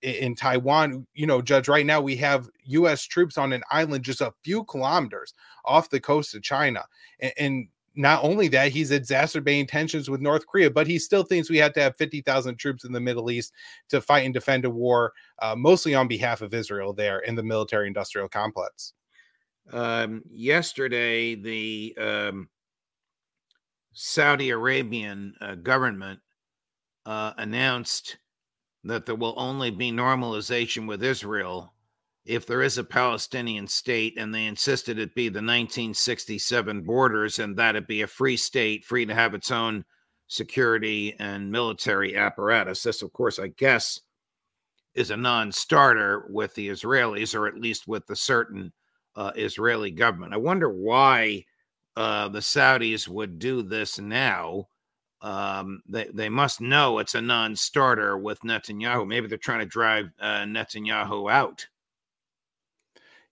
in 0.01 0.35
Taiwan, 0.35 1.07
you 1.13 1.25
know, 1.25 1.41
Judge, 1.41 1.67
right 1.67 1.85
now 1.85 1.99
we 1.99 2.15
have 2.17 2.49
U.S. 2.65 3.03
troops 3.03 3.37
on 3.37 3.53
an 3.53 3.63
island 3.71 4.03
just 4.03 4.21
a 4.21 4.33
few 4.43 4.63
kilometers 4.65 5.33
off 5.65 5.89
the 5.89 5.99
coast 5.99 6.35
of 6.35 6.43
China. 6.43 6.83
And, 7.19 7.33
and 7.37 7.67
not 7.95 8.23
only 8.23 8.47
that, 8.49 8.71
he's 8.71 8.91
exacerbating 8.91 9.67
tensions 9.67 10.09
with 10.09 10.21
North 10.21 10.45
Korea, 10.47 10.69
but 10.69 10.87
he 10.87 10.99
still 10.99 11.23
thinks 11.23 11.49
we 11.49 11.57
have 11.57 11.73
to 11.73 11.81
have 11.81 11.95
50,000 11.95 12.57
troops 12.57 12.83
in 12.83 12.91
the 12.91 12.99
Middle 12.99 13.31
East 13.31 13.53
to 13.89 14.01
fight 14.01 14.25
and 14.25 14.33
defend 14.33 14.65
a 14.65 14.69
war, 14.69 15.13
uh, 15.41 15.55
mostly 15.55 15.95
on 15.95 16.07
behalf 16.07 16.41
of 16.41 16.53
Israel 16.53 16.93
there 16.93 17.19
in 17.19 17.35
the 17.35 17.43
military 17.43 17.87
industrial 17.87 18.27
complex. 18.27 18.93
Um, 19.71 20.21
yesterday, 20.29 21.35
the 21.35 21.95
um, 21.97 22.49
Saudi 23.93 24.49
Arabian 24.49 25.33
uh, 25.41 25.55
government 25.55 26.19
uh, 27.05 27.33
announced 27.37 28.17
that 28.85 29.05
there 29.05 29.15
will 29.15 29.33
only 29.37 29.71
be 29.71 29.91
normalization 29.91 30.87
with 30.87 31.03
Israel 31.03 31.73
if 32.25 32.47
there 32.47 32.63
is 32.63 32.77
a 32.77 32.83
Palestinian 32.83 33.67
state, 33.67 34.17
and 34.17 34.33
they 34.33 34.45
insisted 34.45 34.97
it 34.97 35.13
be 35.13 35.29
the 35.29 35.37
1967 35.37 36.81
borders 36.81 37.39
and 37.39 37.55
that 37.57 37.75
it 37.75 37.87
be 37.87 38.01
a 38.01 38.07
free 38.07 38.37
state, 38.37 38.83
free 38.83 39.05
to 39.05 39.13
have 39.13 39.35
its 39.35 39.51
own 39.51 39.85
security 40.27 41.15
and 41.19 41.51
military 41.51 42.15
apparatus. 42.15 42.81
This, 42.81 43.03
of 43.03 43.13
course, 43.13 43.37
I 43.37 43.47
guess, 43.49 43.99
is 44.95 45.11
a 45.11 45.17
non 45.17 45.51
starter 45.51 46.25
with 46.29 46.55
the 46.55 46.69
Israelis, 46.69 47.35
or 47.35 47.47
at 47.47 47.59
least 47.59 47.87
with 47.87 48.07
the 48.07 48.15
certain 48.15 48.73
uh, 49.15 49.31
Israeli 49.35 49.91
government. 49.91 50.33
I 50.33 50.37
wonder 50.37 50.69
why 50.69 51.45
uh, 51.95 52.29
the 52.29 52.39
Saudis 52.39 53.07
would 53.07 53.37
do 53.37 53.61
this 53.61 53.99
now 53.99 54.67
um, 55.25 55.81
they 55.89 56.07
they 56.13 56.29
must 56.29 56.61
know 56.61 56.99
it's 56.99 57.15
a 57.15 57.21
non-starter 57.21 58.15
with 58.15 58.39
Netanyahu. 58.41 59.07
Maybe 59.07 59.27
they're 59.27 59.39
trying 59.39 59.61
to 59.61 59.65
drive 59.65 60.11
uh, 60.19 60.43
Netanyahu 60.43 61.31
out. 61.31 61.65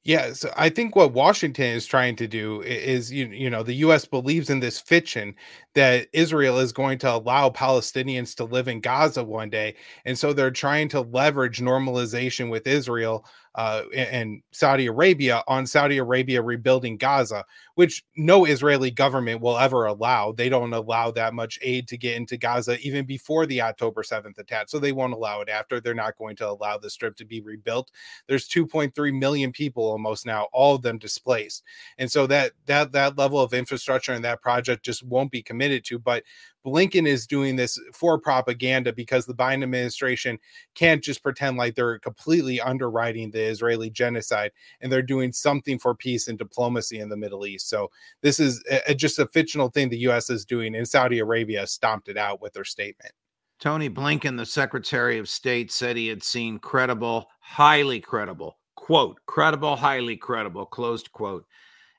Yeah, 0.06 0.34
so 0.34 0.52
I 0.58 0.68
think 0.68 0.98
what 0.98 1.14
Washington 1.14 1.68
is 1.68 1.86
trying 1.86 2.18
to 2.18 2.28
do 2.28 2.62
is 2.64 3.12
you 3.12 3.28
you 3.28 3.50
know 3.50 3.62
the 3.62 3.76
US 3.86 4.06
believes 4.06 4.50
in 4.50 4.60
this 4.60 4.82
fiction 4.82 5.36
that 5.76 6.08
Israel 6.14 6.58
is 6.58 6.74
going 6.74 6.98
to 7.00 7.14
allow 7.14 7.50
Palestinians 7.50 8.36
to 8.36 8.44
live 8.44 8.68
in 8.68 8.82
Gaza 8.82 9.24
one 9.24 9.50
day 9.52 9.76
and 10.06 10.18
so 10.18 10.34
they're 10.34 10.52
trying 10.52 10.90
to 10.90 11.02
leverage 11.02 11.60
normalization 11.62 12.50
with 12.50 12.68
Israel 12.68 13.26
uh, 13.56 13.84
and 13.96 14.42
Saudi 14.52 14.88
Arabia 14.88 15.44
on 15.48 15.68
Saudi 15.68 15.98
Arabia 15.98 16.42
rebuilding 16.42 16.98
Gaza, 16.98 17.46
which 17.76 18.04
no 18.16 18.46
Israeli 18.46 18.90
government 18.90 19.42
will 19.42 19.58
ever 19.58 19.86
allow. 19.86 20.32
They 20.32 20.50
don't 20.50 20.74
allow 20.74 21.12
that 21.12 21.34
much 21.34 21.60
aid 21.62 21.88
to 21.90 21.98
get 21.98 22.16
into 22.16 22.38
Gaza 22.38 22.80
even 22.80 23.06
before 23.06 23.46
the 23.46 23.62
October 23.62 24.02
7th 24.02 24.40
attack. 24.40 24.70
So 24.70 24.80
they 24.80 24.92
won't 24.92 25.14
allow 25.14 25.42
it 25.42 25.50
after. 25.50 25.80
They're 25.80 25.94
not 25.94 26.18
going 26.18 26.36
to 26.38 26.50
allow 26.50 26.78
the 26.78 26.90
strip 26.90 27.16
to 27.18 27.26
be 27.26 27.42
rebuilt. 27.42 27.92
There's 28.28 28.48
2.3 28.50 29.20
million 29.20 29.52
people 29.52 29.84
almost 29.84 30.26
now, 30.26 30.48
all 30.52 30.76
of 30.76 30.82
them 30.82 30.98
displaced. 30.98 31.64
And 31.98 32.12
so 32.12 32.26
that 32.28 32.54
that 32.66 32.92
that 32.94 33.18
level 33.18 33.40
of 33.40 33.54
infrastructure 33.54 34.14
and 34.14 34.26
that 34.26 34.42
project 34.42 34.84
just 34.84 35.04
won't 35.04 35.32
be 35.32 35.44
committed 35.44 35.84
to. 35.86 36.00
But 36.00 36.24
Blinken 36.66 37.06
is 37.06 37.28
doing 37.28 37.56
this 37.56 37.80
for 37.94 38.18
propaganda 38.18 38.94
because 38.94 39.26
the 39.26 39.34
Biden 39.34 39.64
administration 39.64 40.40
can't 40.76 41.04
just 41.04 41.22
pretend 41.22 41.58
like 41.58 41.76
they're 41.76 42.00
completely 42.00 42.62
underwriting 42.62 43.32
the 43.32 43.42
Israeli 43.42 43.90
genocide 43.90 44.52
and 44.82 44.92
they're 44.92 45.02
doing 45.02 45.32
something 45.34 45.78
for 45.78 45.94
peace 45.94 46.28
and 46.28 46.38
diplomacy 46.38 47.00
in 47.00 47.10
the 47.10 47.18
Middle 47.18 47.46
East. 47.46 47.70
So 47.70 47.92
this 48.22 48.40
is 48.40 48.64
a, 48.88 48.96
just 48.96 49.20
a 49.20 49.28
fictional 49.28 49.70
thing 49.70 49.90
the 49.90 49.98
U.S. 50.00 50.30
is 50.30 50.46
doing, 50.46 50.76
and 50.76 50.88
Saudi 50.88 51.20
Arabia 51.20 51.68
stomped 51.68 52.08
it 52.08 52.18
out 52.18 52.42
with 52.42 52.54
their 52.54 52.64
statement. 52.64 53.12
Tony 53.60 53.90
Blinken, 53.90 54.38
the 54.38 54.46
Secretary 54.46 55.18
of 55.18 55.30
State, 55.30 55.72
said 55.72 55.96
he 55.96 56.08
had 56.08 56.24
seen 56.24 56.60
credible, 56.60 57.28
highly 57.40 58.00
credible, 58.00 58.58
quote, 58.76 59.20
credible, 59.26 59.76
highly 59.76 60.18
credible, 60.18 60.66
closed 60.66 61.12
quote, 61.12 61.46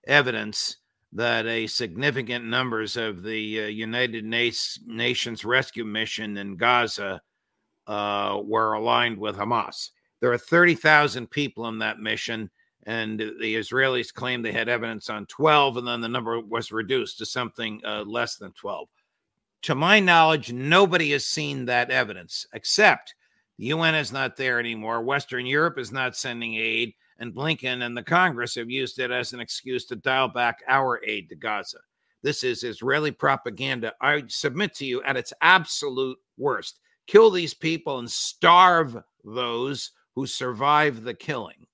evidence 0.06 0.76
that 1.14 1.46
a 1.46 1.66
significant 1.68 2.44
numbers 2.44 2.96
of 2.96 3.22
the 3.22 3.62
uh, 3.62 3.66
United 3.66 4.24
Nations 4.24 5.44
rescue 5.44 5.84
mission 5.84 6.36
in 6.36 6.56
Gaza 6.56 7.22
uh, 7.86 8.40
were 8.44 8.72
aligned 8.72 9.16
with 9.18 9.36
Hamas. 9.36 9.90
There 10.20 10.32
are 10.32 10.38
30,000 10.38 11.30
people 11.30 11.68
in 11.68 11.78
that 11.78 12.00
mission, 12.00 12.50
and 12.86 13.18
the 13.20 13.54
Israelis 13.54 14.12
claim 14.12 14.42
they 14.42 14.52
had 14.52 14.68
evidence 14.68 15.08
on 15.08 15.26
12, 15.26 15.76
and 15.76 15.86
then 15.86 16.00
the 16.00 16.08
number 16.08 16.40
was 16.40 16.72
reduced 16.72 17.18
to 17.18 17.26
something 17.26 17.80
uh, 17.84 18.02
less 18.06 18.36
than 18.36 18.52
12. 18.52 18.88
To 19.62 19.74
my 19.74 20.00
knowledge, 20.00 20.52
nobody 20.52 21.12
has 21.12 21.24
seen 21.24 21.64
that 21.66 21.90
evidence 21.90 22.46
except 22.54 23.14
the 23.56 23.66
UN 23.66 23.94
is 23.94 24.12
not 24.12 24.36
there 24.36 24.58
anymore. 24.58 25.02
Western 25.02 25.46
Europe 25.46 25.78
is 25.78 25.92
not 25.92 26.16
sending 26.16 26.56
aid 26.56 26.92
and 27.18 27.34
Blinken 27.34 27.84
and 27.84 27.96
the 27.96 28.02
Congress 28.02 28.54
have 28.56 28.70
used 28.70 28.98
it 28.98 29.10
as 29.10 29.32
an 29.32 29.40
excuse 29.40 29.84
to 29.86 29.96
dial 29.96 30.28
back 30.28 30.62
our 30.68 31.00
aid 31.04 31.28
to 31.28 31.36
Gaza. 31.36 31.78
This 32.22 32.42
is 32.42 32.64
Israeli 32.64 33.10
propaganda. 33.10 33.92
I 34.00 34.24
submit 34.28 34.74
to 34.76 34.86
you 34.86 35.02
at 35.02 35.16
its 35.16 35.32
absolute 35.42 36.18
worst. 36.38 36.80
Kill 37.06 37.30
these 37.30 37.52
people 37.54 37.98
and 37.98 38.10
starve 38.10 38.96
those 39.24 39.90
who 40.14 40.26
survive 40.26 41.02
the 41.02 41.14
killing. 41.14 41.66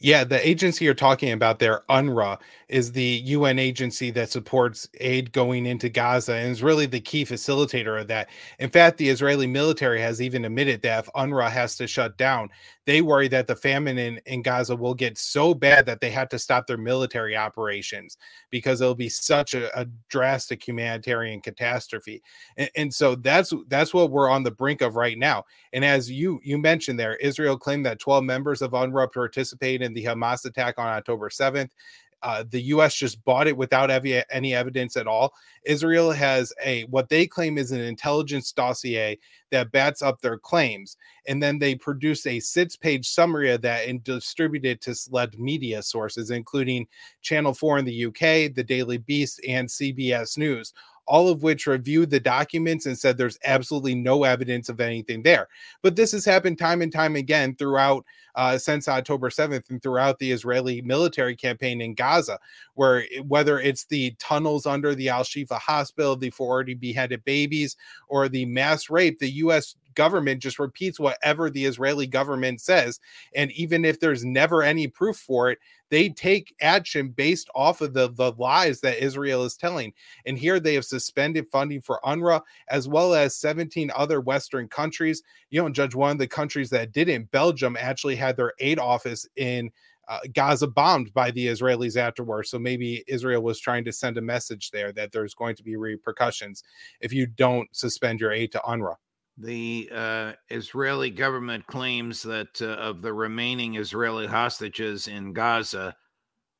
Yeah, 0.00 0.22
the 0.22 0.46
agency 0.46 0.84
you're 0.84 0.94
talking 0.94 1.32
about 1.32 1.58
there, 1.58 1.82
UNRWA, 1.90 2.38
is 2.68 2.92
the 2.92 3.20
UN 3.24 3.58
agency 3.58 4.12
that 4.12 4.30
supports 4.30 4.88
aid 5.00 5.32
going 5.32 5.66
into 5.66 5.88
Gaza 5.88 6.34
and 6.34 6.52
is 6.52 6.62
really 6.62 6.86
the 6.86 7.00
key 7.00 7.24
facilitator 7.24 8.00
of 8.00 8.06
that. 8.06 8.28
In 8.60 8.70
fact, 8.70 8.96
the 8.98 9.08
Israeli 9.08 9.48
military 9.48 10.00
has 10.00 10.22
even 10.22 10.44
admitted 10.44 10.82
that 10.82 11.06
if 11.06 11.12
UNRWA 11.14 11.50
has 11.50 11.76
to 11.78 11.88
shut 11.88 12.16
down, 12.16 12.48
they 12.88 13.02
worry 13.02 13.28
that 13.28 13.46
the 13.46 13.54
famine 13.54 13.98
in, 13.98 14.18
in 14.24 14.40
Gaza 14.40 14.74
will 14.74 14.94
get 14.94 15.18
so 15.18 15.52
bad 15.52 15.84
that 15.84 16.00
they 16.00 16.10
have 16.10 16.30
to 16.30 16.38
stop 16.38 16.66
their 16.66 16.78
military 16.78 17.36
operations 17.36 18.16
because 18.48 18.80
it'll 18.80 18.94
be 18.94 19.10
such 19.10 19.52
a, 19.52 19.78
a 19.78 19.84
drastic 20.08 20.66
humanitarian 20.66 21.42
catastrophe. 21.42 22.22
And, 22.56 22.70
and, 22.76 22.94
so 22.94 23.14
that's 23.14 23.52
that's 23.68 23.92
what 23.92 24.10
we're 24.10 24.30
on 24.30 24.42
the 24.42 24.50
brink 24.50 24.80
of 24.80 24.96
right 24.96 25.18
now. 25.18 25.44
And 25.74 25.84
as 25.84 26.10
you 26.10 26.40
you 26.42 26.56
mentioned 26.56 26.98
there, 26.98 27.16
Israel 27.16 27.58
claimed 27.58 27.84
that 27.84 27.98
12 27.98 28.24
members 28.24 28.62
of 28.62 28.70
UNRWA 28.70 29.12
participated 29.12 29.82
in 29.82 29.92
the 29.92 30.06
Hamas 30.06 30.46
attack 30.46 30.78
on 30.78 30.86
October 30.86 31.28
7th. 31.28 31.72
Uh, 32.22 32.44
the 32.50 32.60
U.S. 32.62 32.94
just 32.94 33.24
bought 33.24 33.46
it 33.46 33.56
without 33.56 33.90
ev- 33.90 34.24
any 34.30 34.54
evidence 34.54 34.96
at 34.96 35.06
all. 35.06 35.32
Israel 35.64 36.10
has 36.10 36.52
a 36.64 36.82
what 36.84 37.08
they 37.08 37.26
claim 37.26 37.58
is 37.58 37.70
an 37.70 37.80
intelligence 37.80 38.52
dossier 38.52 39.18
that 39.50 39.72
bats 39.72 40.02
up 40.02 40.20
their 40.20 40.38
claims, 40.38 40.96
and 41.26 41.42
then 41.42 41.58
they 41.58 41.74
produce 41.74 42.26
a 42.26 42.40
six-page 42.40 43.08
summary 43.08 43.52
of 43.52 43.62
that 43.62 43.88
and 43.88 44.02
distribute 44.04 44.64
it 44.64 44.80
to 44.82 44.94
select 44.94 45.38
media 45.38 45.82
sources, 45.82 46.30
including 46.30 46.86
Channel 47.22 47.54
Four 47.54 47.78
in 47.78 47.84
the 47.84 48.06
UK, 48.06 48.54
the 48.54 48.64
Daily 48.66 48.98
Beast, 48.98 49.40
and 49.46 49.68
CBS 49.68 50.36
News 50.36 50.72
all 51.08 51.28
of 51.28 51.42
which 51.42 51.66
reviewed 51.66 52.10
the 52.10 52.20
documents 52.20 52.84
and 52.84 52.96
said 52.96 53.16
there's 53.16 53.38
absolutely 53.44 53.94
no 53.94 54.24
evidence 54.24 54.68
of 54.68 54.80
anything 54.80 55.22
there. 55.22 55.48
But 55.82 55.96
this 55.96 56.12
has 56.12 56.24
happened 56.24 56.58
time 56.58 56.82
and 56.82 56.92
time 56.92 57.16
again 57.16 57.56
throughout 57.56 58.04
uh, 58.34 58.58
since 58.58 58.86
October 58.86 59.30
7th 59.30 59.70
and 59.70 59.82
throughout 59.82 60.18
the 60.18 60.30
Israeli 60.30 60.82
military 60.82 61.34
campaign 61.34 61.80
in 61.80 61.94
Gaza, 61.94 62.38
where 62.74 63.04
whether 63.26 63.58
it's 63.58 63.86
the 63.86 64.14
tunnels 64.18 64.66
under 64.66 64.94
the 64.94 65.08
Al 65.08 65.24
Shifa 65.24 65.58
hospital, 65.58 66.14
the 66.14 66.30
40 66.30 66.74
beheaded 66.74 67.24
babies, 67.24 67.76
or 68.08 68.28
the 68.28 68.44
mass 68.44 68.90
rape, 68.90 69.18
the 69.18 69.30
U.S 69.30 69.74
government 69.98 70.40
just 70.40 70.60
repeats 70.60 71.00
whatever 71.00 71.50
the 71.50 71.64
Israeli 71.64 72.06
government 72.06 72.60
says. 72.60 73.00
And 73.34 73.50
even 73.50 73.84
if 73.84 73.98
there's 73.98 74.24
never 74.24 74.62
any 74.62 74.86
proof 74.86 75.16
for 75.16 75.50
it, 75.50 75.58
they 75.90 76.08
take 76.08 76.54
action 76.60 77.08
based 77.08 77.50
off 77.52 77.80
of 77.80 77.94
the, 77.94 78.12
the 78.12 78.30
lies 78.38 78.80
that 78.82 79.02
Israel 79.02 79.42
is 79.42 79.56
telling. 79.56 79.92
And 80.24 80.38
here 80.38 80.60
they 80.60 80.74
have 80.74 80.84
suspended 80.84 81.48
funding 81.48 81.80
for 81.80 81.98
UNRWA 82.04 82.42
as 82.68 82.86
well 82.86 83.12
as 83.12 83.34
17 83.34 83.90
other 83.96 84.20
Western 84.20 84.68
countries. 84.68 85.24
You 85.50 85.60
don't 85.60 85.74
judge 85.74 85.96
one 85.96 86.12
of 86.12 86.18
the 86.18 86.28
countries 86.28 86.70
that 86.70 86.92
didn't. 86.92 87.32
Belgium 87.32 87.76
actually 87.76 88.14
had 88.14 88.36
their 88.36 88.52
aid 88.60 88.78
office 88.78 89.26
in 89.34 89.72
uh, 90.06 90.20
Gaza 90.32 90.68
bombed 90.68 91.12
by 91.12 91.32
the 91.32 91.48
Israelis 91.48 91.96
afterwards. 91.96 92.50
So 92.50 92.60
maybe 92.60 93.02
Israel 93.08 93.42
was 93.42 93.58
trying 93.58 93.84
to 93.84 93.92
send 93.92 94.16
a 94.16 94.22
message 94.22 94.70
there 94.70 94.92
that 94.92 95.10
there's 95.10 95.34
going 95.34 95.56
to 95.56 95.64
be 95.64 95.74
repercussions 95.74 96.62
if 97.00 97.12
you 97.12 97.26
don't 97.26 97.68
suspend 97.74 98.20
your 98.20 98.30
aid 98.30 98.52
to 98.52 98.60
UNRWA. 98.60 98.94
The 99.40 99.88
uh, 99.94 100.32
Israeli 100.50 101.10
government 101.10 101.64
claims 101.68 102.22
that 102.22 102.60
uh, 102.60 102.66
of 102.66 103.02
the 103.02 103.12
remaining 103.12 103.76
Israeli 103.76 104.26
hostages 104.26 105.06
in 105.06 105.32
Gaza, 105.32 105.94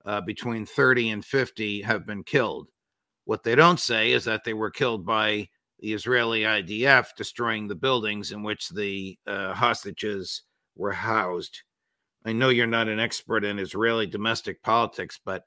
uh, 0.04 0.20
between 0.20 0.64
30 0.64 1.10
and 1.10 1.24
50 1.24 1.82
have 1.82 2.06
been 2.06 2.22
killed. 2.22 2.68
What 3.24 3.42
they 3.42 3.56
don't 3.56 3.80
say 3.80 4.12
is 4.12 4.24
that 4.24 4.44
they 4.44 4.54
were 4.54 4.70
killed 4.70 5.04
by 5.04 5.48
the 5.80 5.92
Israeli 5.92 6.42
IDF 6.42 7.08
destroying 7.16 7.66
the 7.66 7.74
buildings 7.74 8.30
in 8.30 8.42
which 8.44 8.68
the 8.68 9.18
uh, 9.26 9.54
hostages 9.54 10.44
were 10.76 10.92
housed. 10.92 11.62
I 12.24 12.32
know 12.32 12.48
you're 12.48 12.66
not 12.66 12.88
an 12.88 13.00
expert 13.00 13.44
in 13.44 13.58
Israeli 13.58 14.06
domestic 14.06 14.62
politics, 14.62 15.18
but 15.24 15.44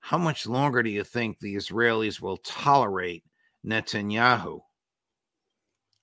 how 0.00 0.18
much 0.18 0.46
longer 0.46 0.82
do 0.82 0.90
you 0.90 1.04
think 1.04 1.38
the 1.38 1.54
Israelis 1.54 2.20
will 2.20 2.38
tolerate 2.38 3.24
Netanyahu? 3.64 4.60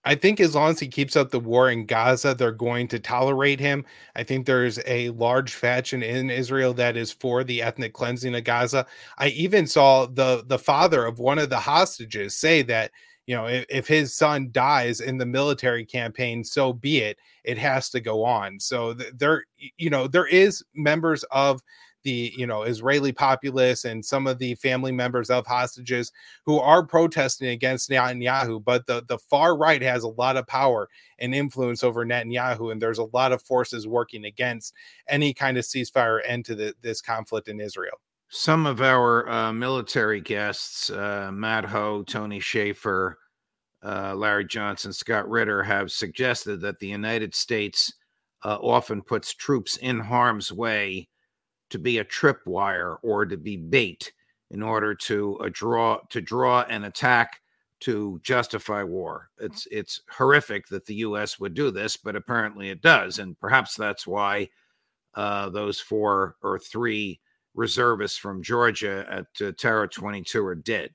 I 0.05 0.15
think 0.15 0.39
as 0.39 0.55
long 0.55 0.71
as 0.71 0.79
he 0.79 0.87
keeps 0.87 1.15
up 1.17 1.29
the 1.29 1.39
war 1.39 1.69
in 1.69 1.85
Gaza, 1.85 2.33
they're 2.33 2.51
going 2.51 2.87
to 2.89 2.99
tolerate 2.99 3.59
him. 3.59 3.85
I 4.15 4.23
think 4.23 4.45
there's 4.45 4.79
a 4.87 5.09
large 5.09 5.53
faction 5.53 6.03
in 6.03 6.29
Israel 6.29 6.73
that 6.75 6.95
is 6.95 7.11
for 7.11 7.43
the 7.43 7.61
ethnic 7.61 7.93
cleansing 7.93 8.33
of 8.33 8.43
Gaza. 8.45 8.85
I 9.17 9.27
even 9.29 9.67
saw 9.67 10.05
the 10.05 10.43
the 10.47 10.59
father 10.59 11.05
of 11.05 11.19
one 11.19 11.37
of 11.37 11.49
the 11.49 11.59
hostages 11.59 12.35
say 12.35 12.61
that 12.63 12.91
you 13.27 13.35
know 13.35 13.47
if, 13.47 13.65
if 13.69 13.87
his 13.87 14.15
son 14.15 14.49
dies 14.51 15.01
in 15.01 15.17
the 15.17 15.25
military 15.25 15.85
campaign, 15.85 16.45
so 16.45 16.71
be 16.71 16.99
it. 16.99 17.17
It 17.43 17.57
has 17.57 17.89
to 17.89 17.99
go 17.99 18.23
on. 18.23 18.59
So 18.59 18.93
th- 18.93 19.13
there, 19.17 19.43
you 19.77 19.89
know, 19.89 20.07
there 20.07 20.27
is 20.27 20.63
members 20.73 21.23
of 21.31 21.61
the 22.09 22.33
you 22.35 22.47
know 22.47 22.63
Israeli 22.63 23.11
populace 23.11 23.85
and 23.85 24.03
some 24.03 24.25
of 24.25 24.39
the 24.39 24.55
family 24.55 24.91
members 24.91 25.29
of 25.29 25.45
hostages 25.45 26.11
who 26.45 26.59
are 26.59 26.85
protesting 26.85 27.49
against 27.49 27.89
Netanyahu. 27.89 28.63
But 28.63 28.87
the 28.87 29.03
the 29.07 29.19
far 29.19 29.55
right 29.55 29.81
has 29.81 30.03
a 30.03 30.09
lot 30.09 30.37
of 30.37 30.47
power 30.47 30.89
and 31.19 31.35
influence 31.35 31.83
over 31.83 32.05
Netanyahu, 32.05 32.71
and 32.71 32.81
there's 32.81 32.97
a 32.97 33.09
lot 33.13 33.31
of 33.31 33.43
forces 33.43 33.87
working 33.87 34.25
against 34.25 34.73
any 35.07 35.33
kind 35.33 35.57
of 35.57 35.65
ceasefire 35.65 36.19
end 36.25 36.45
to 36.45 36.55
the, 36.55 36.73
this 36.81 37.01
conflict 37.01 37.47
in 37.47 37.59
Israel. 37.59 37.99
Some 38.29 38.65
of 38.65 38.81
our 38.81 39.27
uh, 39.29 39.53
military 39.53 40.21
guests, 40.21 40.89
uh, 40.89 41.31
Matt 41.33 41.65
Hoh, 41.65 42.03
Tony 42.03 42.39
Shaffer, 42.39 43.17
uh, 43.83 44.13
Larry 44.15 44.45
Johnson, 44.45 44.93
Scott 44.93 45.27
Ritter, 45.29 45.63
have 45.63 45.91
suggested 45.91 46.61
that 46.61 46.79
the 46.79 46.87
United 46.87 47.33
States 47.33 47.91
uh, 48.43 48.57
often 48.61 49.01
puts 49.01 49.33
troops 49.33 49.77
in 49.77 49.99
harm's 49.99 50.51
way 50.51 51.07
to 51.69 51.79
be 51.79 51.99
a 51.99 52.05
tripwire 52.05 52.97
or 53.03 53.25
to 53.25 53.37
be 53.37 53.57
bait 53.57 54.11
in 54.51 54.63
order 54.63 54.95
to 54.95 55.37
uh, 55.37 55.49
draw 55.51 55.99
to 56.09 56.21
draw 56.21 56.61
an 56.63 56.85
attack 56.85 57.41
to 57.81 58.19
justify 58.23 58.83
war. 58.83 59.29
It's 59.39 59.67
it's 59.71 60.01
horrific 60.09 60.67
that 60.67 60.85
the 60.85 60.95
U.S. 60.95 61.39
would 61.39 61.53
do 61.53 61.71
this, 61.71 61.95
but 61.97 62.15
apparently 62.15 62.69
it 62.69 62.81
does, 62.81 63.19
and 63.19 63.39
perhaps 63.39 63.75
that's 63.75 64.05
why 64.05 64.49
uh, 65.15 65.49
those 65.49 65.79
four 65.79 66.35
or 66.41 66.59
three 66.59 67.19
reservists 67.55 68.17
from 68.17 68.43
Georgia 68.43 69.05
at 69.09 69.47
uh, 69.47 69.51
Tower 69.53 69.87
22 69.87 70.45
are 70.45 70.55
dead. 70.55 70.91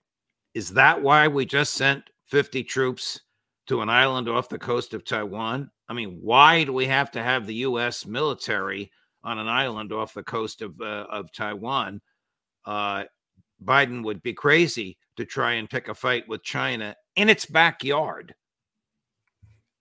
Is 0.55 0.71
that 0.71 1.03
why 1.03 1.27
we 1.27 1.45
just 1.45 1.75
sent 1.75 2.05
50 2.27 2.63
troops 2.65 3.21
to 3.67 3.83
an 3.83 3.89
island 3.89 4.29
off 4.29 4.49
the 4.49 4.59
coast 4.59 4.95
of 4.95 5.05
Taiwan? 5.05 5.71
I 5.89 5.95
mean, 5.95 6.19
why 6.23 6.65
do 6.65 6.73
we 6.73 6.87
have 6.87 7.11
to 7.13 7.23
have 7.23 7.47
the 7.47 7.55
U.S. 7.57 8.07
military 8.07 8.91
on 9.25 9.39
an 9.39 9.49
island 9.49 9.93
off 9.93 10.15
the 10.15 10.23
coast 10.23 10.63
of 10.63 10.81
uh, 10.81 11.07
of 11.11 11.33
Taiwan? 11.33 12.01
Uh, 12.65 13.05
Biden 13.65 14.05
would 14.05 14.23
be 14.23 14.33
crazy 14.33 14.99
to 15.17 15.25
try 15.25 15.53
and 15.55 15.71
pick 15.71 15.89
a 15.89 15.95
fight 15.95 16.29
with 16.29 16.43
China 16.43 16.95
in 17.17 17.29
its 17.29 17.47
backyard. 17.47 18.35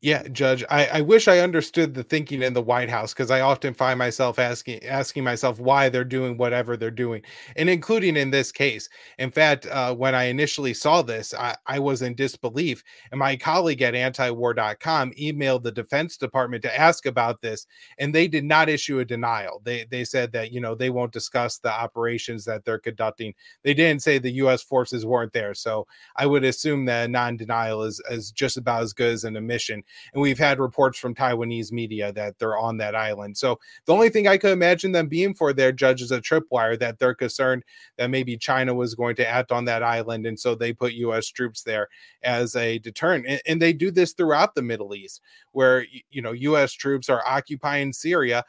Yeah, 0.04 0.28
Judge, 0.28 0.66
I, 0.70 0.86
I 0.88 1.02
wish 1.02 1.30
I 1.30 1.40
understood 1.40 1.94
the 1.94 2.04
thinking 2.04 2.42
in 2.42 2.52
the 2.54 2.62
White 2.62 2.90
House 2.90 3.14
because 3.14 3.32
I 3.32 3.40
often 3.40 3.74
find 3.74 3.98
myself 3.98 4.38
asking 4.38 4.84
asking 4.84 5.24
myself 5.24 5.62
why 5.62 5.88
they're 5.88 6.04
doing 6.04 6.36
whatever 6.36 6.76
they're 6.76 6.92
doing, 6.92 7.22
and 7.56 7.70
including 7.70 8.18
in 8.18 8.30
this 8.30 8.52
case. 8.52 8.90
In 9.18 9.32
fact, 9.32 9.66
uh, 9.66 9.96
when 9.96 10.14
I 10.14 10.26
initially 10.26 10.74
saw 10.74 11.04
this, 11.04 11.34
I, 11.34 11.56
I 11.68 11.80
was 11.80 12.02
in 12.02 12.16
disbelief, 12.16 12.84
and 13.12 13.20
my 13.20 13.38
colleague 13.38 13.82
at 13.82 13.94
antiwar.com 13.94 15.12
emailed 15.14 15.64
the 15.64 15.72
Defense 15.72 16.18
Department 16.18 16.64
to 16.64 16.78
ask 16.78 17.06
about 17.06 17.40
this, 17.42 17.66
and 17.98 18.14
they 18.14 18.28
did 18.28 18.44
not 18.44 18.68
issue 18.68 19.00
a 19.00 19.06
denial. 19.06 19.62
They 19.64 19.86
they 19.90 20.04
said 20.04 20.34
that 20.34 20.52
you 20.52 20.60
know 20.60 20.76
they 20.76 20.90
won't 20.90 21.14
discuss 21.14 21.60
the 21.60 21.72
operations 21.72 22.44
that 22.44 22.66
they're 22.66 22.78
conducting. 22.78 23.34
They 23.64 23.74
didn't 23.74 24.02
say 24.02 24.18
the 24.18 24.32
U.S. 24.32 24.64
forces 24.64 25.06
weren't 25.06 25.32
there, 25.32 25.54
so 25.54 25.88
I 26.18 26.26
would 26.26 26.44
assume 26.44 26.84
that 26.86 27.10
non-denial 27.10 27.84
is 27.84 28.02
is 28.12 28.32
just 28.32 28.58
about 28.58 28.84
as 28.84 28.92
good 28.92 29.14
as 29.14 29.24
an 29.24 29.38
admission 29.38 29.82
and 30.14 30.22
we've 30.22 30.40
had 30.40 30.60
reports 30.60 30.98
from 30.98 31.16
Taiwanese 31.16 31.72
media 31.72 32.12
that 32.14 32.38
they're 32.40 32.58
on 32.58 32.78
that 32.78 32.96
island. 32.96 33.38
So 33.38 33.60
the 33.86 33.94
only 33.94 34.10
thing 34.10 34.28
I 34.28 34.38
could 34.38 34.52
imagine 34.52 34.92
them 34.92 35.08
being 35.08 35.34
for 35.34 35.54
their 35.54 35.72
judge 35.72 36.02
is 36.02 36.12
a 36.12 36.22
tripwire 36.22 36.78
that 36.80 37.00
they're 37.00 37.16
concerned 37.16 37.64
that 37.98 38.10
maybe 38.10 38.38
China 38.38 38.74
was 38.74 38.96
going 38.96 39.16
to 39.18 39.28
act 39.28 39.52
on 39.52 39.66
that 39.66 39.84
island, 39.84 40.26
and 40.26 40.40
so 40.40 40.56
they 40.56 40.74
put 40.74 40.94
U.S. 40.94 41.28
troops 41.28 41.64
there 41.64 41.88
as 42.24 42.56
a 42.56 42.80
deterrent. 42.80 43.26
And, 43.28 43.42
and 43.48 43.62
they 43.62 43.74
do 43.74 43.92
this 43.92 44.14
throughout 44.14 44.56
the 44.56 44.62
Middle 44.62 44.96
East, 44.96 45.22
where 45.52 45.86
you 46.10 46.22
know 46.22 46.32
U.S. 46.32 46.74
troops 46.74 47.10
are 47.10 47.24
occupying 47.26 47.94
Syria 47.94 48.44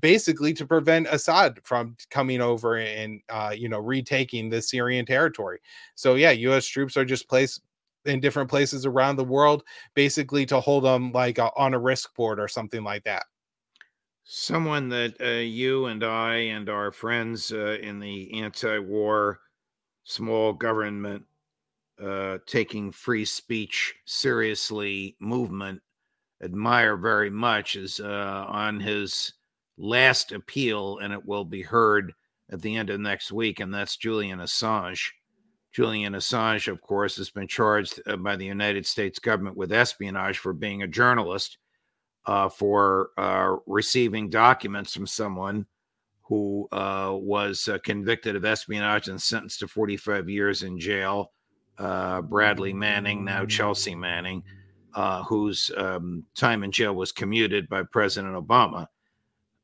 basically 0.00 0.52
to 0.52 0.66
prevent 0.66 1.06
Assad 1.08 1.58
from 1.64 1.96
coming 2.10 2.40
over 2.40 2.76
and 2.76 3.20
uh, 3.28 3.52
you 3.56 3.68
know 3.68 3.78
retaking 3.78 4.48
the 4.48 4.60
Syrian 4.62 5.06
territory. 5.06 5.60
So 5.94 6.14
yeah, 6.14 6.30
U.S. 6.30 6.66
troops 6.66 6.96
are 6.96 7.04
just 7.04 7.28
placed 7.28 7.62
in 8.04 8.20
different 8.20 8.50
places 8.50 8.86
around 8.86 9.16
the 9.16 9.24
world, 9.24 9.62
basically 9.94 10.46
to 10.46 10.60
hold 10.60 10.84
them 10.84 11.12
like 11.12 11.38
a, 11.38 11.50
on 11.56 11.74
a 11.74 11.78
risk 11.78 12.14
board 12.14 12.40
or 12.40 12.48
something 12.48 12.82
like 12.84 13.04
that. 13.04 13.24
Someone 14.24 14.88
that 14.90 15.14
uh, 15.20 15.40
you 15.40 15.86
and 15.86 16.04
I 16.04 16.34
and 16.36 16.68
our 16.68 16.92
friends 16.92 17.52
uh, 17.52 17.78
in 17.80 17.98
the 17.98 18.40
anti-war 18.42 19.40
small 20.04 20.52
government 20.52 21.24
uh, 22.02 22.38
taking 22.46 22.92
free 22.92 23.24
speech 23.24 23.94
seriously 24.04 25.16
movement 25.18 25.80
admire 26.42 26.96
very 26.96 27.30
much 27.30 27.74
is 27.74 28.00
uh, 28.00 28.44
on 28.48 28.78
his 28.78 29.32
last 29.76 30.32
appeal, 30.32 30.98
and 30.98 31.12
it 31.12 31.24
will 31.24 31.44
be 31.44 31.62
heard 31.62 32.12
at 32.50 32.62
the 32.62 32.76
end 32.76 32.90
of 32.90 33.00
next 33.00 33.32
week, 33.32 33.60
and 33.60 33.72
that's 33.72 33.96
Julian 33.96 34.38
Assange. 34.38 35.10
Julian 35.78 36.14
Assange, 36.14 36.66
of 36.66 36.80
course, 36.80 37.16
has 37.18 37.30
been 37.30 37.46
charged 37.46 38.02
uh, 38.04 38.16
by 38.16 38.34
the 38.34 38.44
United 38.44 38.84
States 38.84 39.20
government 39.20 39.56
with 39.56 39.70
espionage 39.70 40.38
for 40.38 40.52
being 40.52 40.82
a 40.82 40.88
journalist, 40.88 41.58
uh, 42.26 42.48
for 42.48 43.10
uh, 43.16 43.54
receiving 43.64 44.28
documents 44.28 44.92
from 44.92 45.06
someone 45.06 45.64
who 46.22 46.66
uh, 46.72 47.12
was 47.14 47.68
uh, 47.68 47.78
convicted 47.84 48.34
of 48.34 48.44
espionage 48.44 49.06
and 49.06 49.22
sentenced 49.22 49.60
to 49.60 49.68
45 49.68 50.28
years 50.28 50.64
in 50.64 50.80
jail. 50.80 51.30
Uh, 51.78 52.22
Bradley 52.22 52.72
Manning, 52.72 53.24
now 53.24 53.46
Chelsea 53.46 53.94
Manning, 53.94 54.42
whose 55.28 55.70
um, 55.76 56.24
time 56.34 56.64
in 56.64 56.72
jail 56.72 56.96
was 56.96 57.12
commuted 57.12 57.68
by 57.68 57.84
President 57.84 58.34
Obama. 58.34 58.88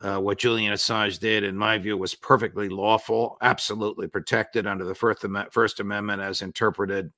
Uh, 0.05 0.19
what 0.19 0.37
Julian 0.37 0.75
Assange 0.75 1.19
did, 1.19 1.45
in 1.45 1.57
my 1.57 1.79
view, 1.79 1.97
was 1.97 2.15
perfectly 2.15 2.69
lawful, 2.69 3.39
absolutely 3.41 4.07
protected 4.07 4.67
under 4.67 4.85
the 4.85 4.95
First, 4.95 5.25
Am- 5.25 5.47
First 5.51 5.81
Amendment 5.81 6.21
as 6.21 6.43
interpreted 6.43 7.11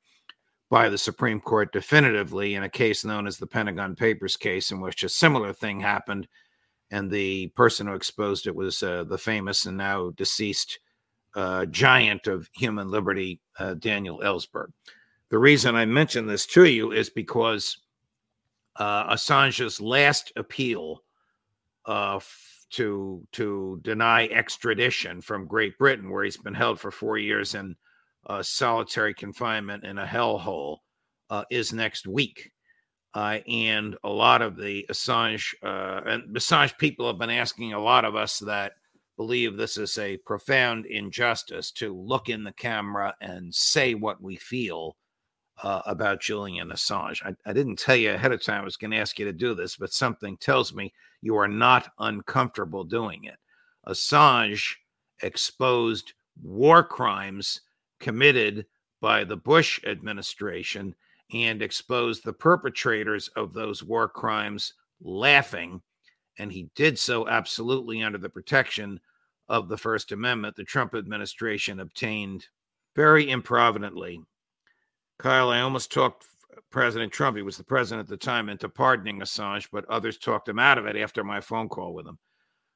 by 0.71 0.89
the 0.89 0.97
Supreme 0.97 1.41
Court 1.41 1.73
definitively 1.73 2.55
in 2.55 2.63
a 2.63 2.69
case 2.69 3.05
known 3.05 3.27
as 3.27 3.39
the 3.39 3.47
Pentagon 3.47 3.97
Papers 3.97 4.37
case, 4.37 4.71
in 4.71 4.81
which 4.81 5.03
a 5.03 5.09
similar 5.09 5.53
thing 5.53 5.81
happened. 5.81 6.29
And 6.93 7.11
the 7.11 7.49
person 7.57 7.89
who 7.89 7.95
exposed 7.95 8.47
it 8.47 8.55
was 8.55 8.81
uh, 8.85 9.03
the 9.03 9.19
famous 9.19 9.67
and 9.67 9.77
now 9.77 10.11
deceased 10.11 10.79
uh, 11.35 11.67
giant 11.67 12.29
of 12.29 12.49
human 12.55 12.89
liberty, 12.89 13.41
uh, 13.59 13.75
Daniel 13.75 14.21
Ellsberg. 14.21 14.69
The 15.31 15.39
reason 15.39 15.75
I 15.75 15.87
mention 15.87 16.25
this 16.25 16.47
to 16.47 16.65
you 16.67 16.93
is 16.93 17.11
because 17.11 17.79
uh, 18.77 19.13
Assange's 19.13 19.81
last 19.81 20.33
appeal 20.37 21.03
uh, 21.85 22.21
to 22.77 23.27
to 23.33 23.81
deny 23.83 24.27
extradition 24.29 25.21
from 25.21 25.47
Great 25.47 25.77
Britain, 25.79 26.11
where 26.11 26.25
he's 26.25 26.37
been 26.37 26.55
held 26.55 26.79
for 26.79 26.91
four 26.91 27.19
years 27.19 27.55
in 27.55 27.75
uh, 28.27 28.43
solitary 28.43 29.15
confinement 29.15 29.85
in 29.85 29.99
a 29.99 30.07
hellhole, 30.07 30.79
uh, 31.31 31.45
is 31.51 31.73
next 31.73 32.07
week. 32.07 32.53
Uh, 33.15 33.39
and 33.49 33.97
a 34.05 34.09
lot 34.09 34.43
of 34.43 34.57
the 34.57 34.85
Assange 34.91 35.55
uh, 35.63 36.03
and 36.05 36.37
Assange 36.37 36.77
people 36.77 37.07
have 37.07 37.19
been 37.19 37.31
asking 37.31 37.73
a 37.73 37.83
lot 37.83 38.05
of 38.05 38.15
us 38.15 38.39
that 38.41 38.73
believe 39.17 39.57
this 39.57 39.79
is 39.79 39.97
a 39.97 40.19
profound 40.19 40.85
injustice 40.85 41.71
to 41.71 41.97
look 41.97 42.29
in 42.29 42.45
the 42.45 42.53
camera 42.53 43.15
and 43.23 43.55
say 43.55 43.95
what 43.95 44.21
we 44.21 44.37
feel 44.37 44.97
uh, 45.63 45.83
about 45.87 46.21
Julian 46.21 46.69
Assange. 46.69 47.25
I, 47.25 47.35
I, 47.49 47.53
didn't 47.53 47.79
tell 47.79 47.97
you 47.97 48.13
ahead 48.13 48.33
of 48.33 48.43
time 48.43 48.61
I 48.61 48.65
was 48.65 48.77
going 48.77 48.91
to 48.91 48.99
ask 48.99 49.19
you 49.19 49.25
to 49.25 49.33
do 49.33 49.55
this, 49.55 49.77
but 49.77 49.93
something 49.93 50.37
tells 50.37 50.75
me 50.75 50.93
you 51.23 51.37
are 51.37 51.49
not 51.49 51.93
uncomfortable 51.99 52.85
doing 52.85 53.25
it. 53.25 53.37
Assange 53.87 54.75
exposed 55.23 56.13
war 56.43 56.85
crimes 56.85 57.63
committed 58.01 58.67
by 59.01 59.25
the 59.25 59.37
Bush 59.37 59.81
administration 59.87 60.95
and 61.33 61.63
exposed 61.63 62.23
the 62.25 62.33
perpetrators 62.33 63.29
of 63.29 63.53
those 63.53 63.83
war 63.83 64.09
crimes 64.09 64.75
laughing. 65.01 65.81
And 66.39 66.53
he 66.53 66.69
did 66.75 66.99
so 66.99 67.29
absolutely 67.29 68.03
under 68.03 68.19
the 68.19 68.29
protection 68.29 69.01
of 69.49 69.69
the 69.69 69.79
First 69.79 70.13
Amendment. 70.13 70.57
The 70.57 70.65
Trump 70.65 70.95
administration 70.95 71.81
obtained 71.81 72.47
very 72.95 73.27
improvidently 73.27 74.21
Kyle, 75.19 75.51
I 75.51 75.61
almost 75.61 75.93
talked 75.93 76.27
President 76.71 77.13
Trump, 77.13 77.37
he 77.37 77.43
was 77.43 77.57
the 77.57 77.65
president 77.65 78.07
at 78.07 78.09
the 78.09 78.17
time, 78.17 78.49
into 78.49 78.69
pardoning 78.69 79.21
Assange, 79.21 79.69
but 79.73 79.85
others 79.87 80.19
talked 80.19 80.49
him 80.49 80.59
out 80.59 80.79
of 80.79 80.87
it 80.87 80.97
after 80.97 81.25
my 81.25 81.41
phone 81.41 81.69
call 81.69 81.95
with 81.95 82.07
him. 82.07 82.19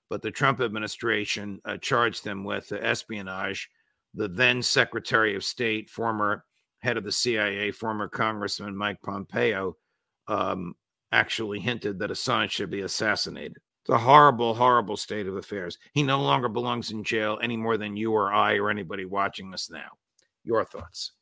But 0.08 0.22
the 0.22 0.30
Trump 0.30 0.60
administration 0.60 1.60
uh, 1.64 1.76
charged 1.76 2.24
him 2.24 2.44
with 2.44 2.72
uh, 2.72 2.76
espionage. 2.76 3.68
The 4.14 4.28
then 4.28 4.62
Secretary 4.62 5.36
of 5.36 5.44
State, 5.44 5.90
former 5.90 6.44
head 6.80 6.96
of 6.96 7.04
the 7.04 7.12
CIA, 7.12 7.70
former 7.70 8.08
Congressman 8.08 8.76
Mike 8.76 9.02
Pompeo, 9.02 9.76
um, 10.26 10.74
actually 11.12 11.60
hinted 11.60 11.98
that 11.98 12.10
Assange 12.10 12.50
should 12.50 12.70
be 12.70 12.80
assassinated. 12.80 13.58
It's 13.82 13.90
a 13.90 13.98
horrible, 13.98 14.54
horrible 14.54 14.96
state 14.96 15.26
of 15.26 15.36
affairs. 15.36 15.78
He 15.92 16.02
no 16.02 16.20
longer 16.20 16.48
belongs 16.48 16.90
in 16.90 17.04
jail 17.04 17.38
any 17.42 17.56
more 17.56 17.76
than 17.76 17.96
you 17.96 18.12
or 18.12 18.32
I 18.32 18.56
or 18.56 18.70
anybody 18.70 19.04
watching 19.04 19.52
us 19.54 19.70
now. 19.70 19.90
Your 20.44 20.64
thoughts? 20.64 21.12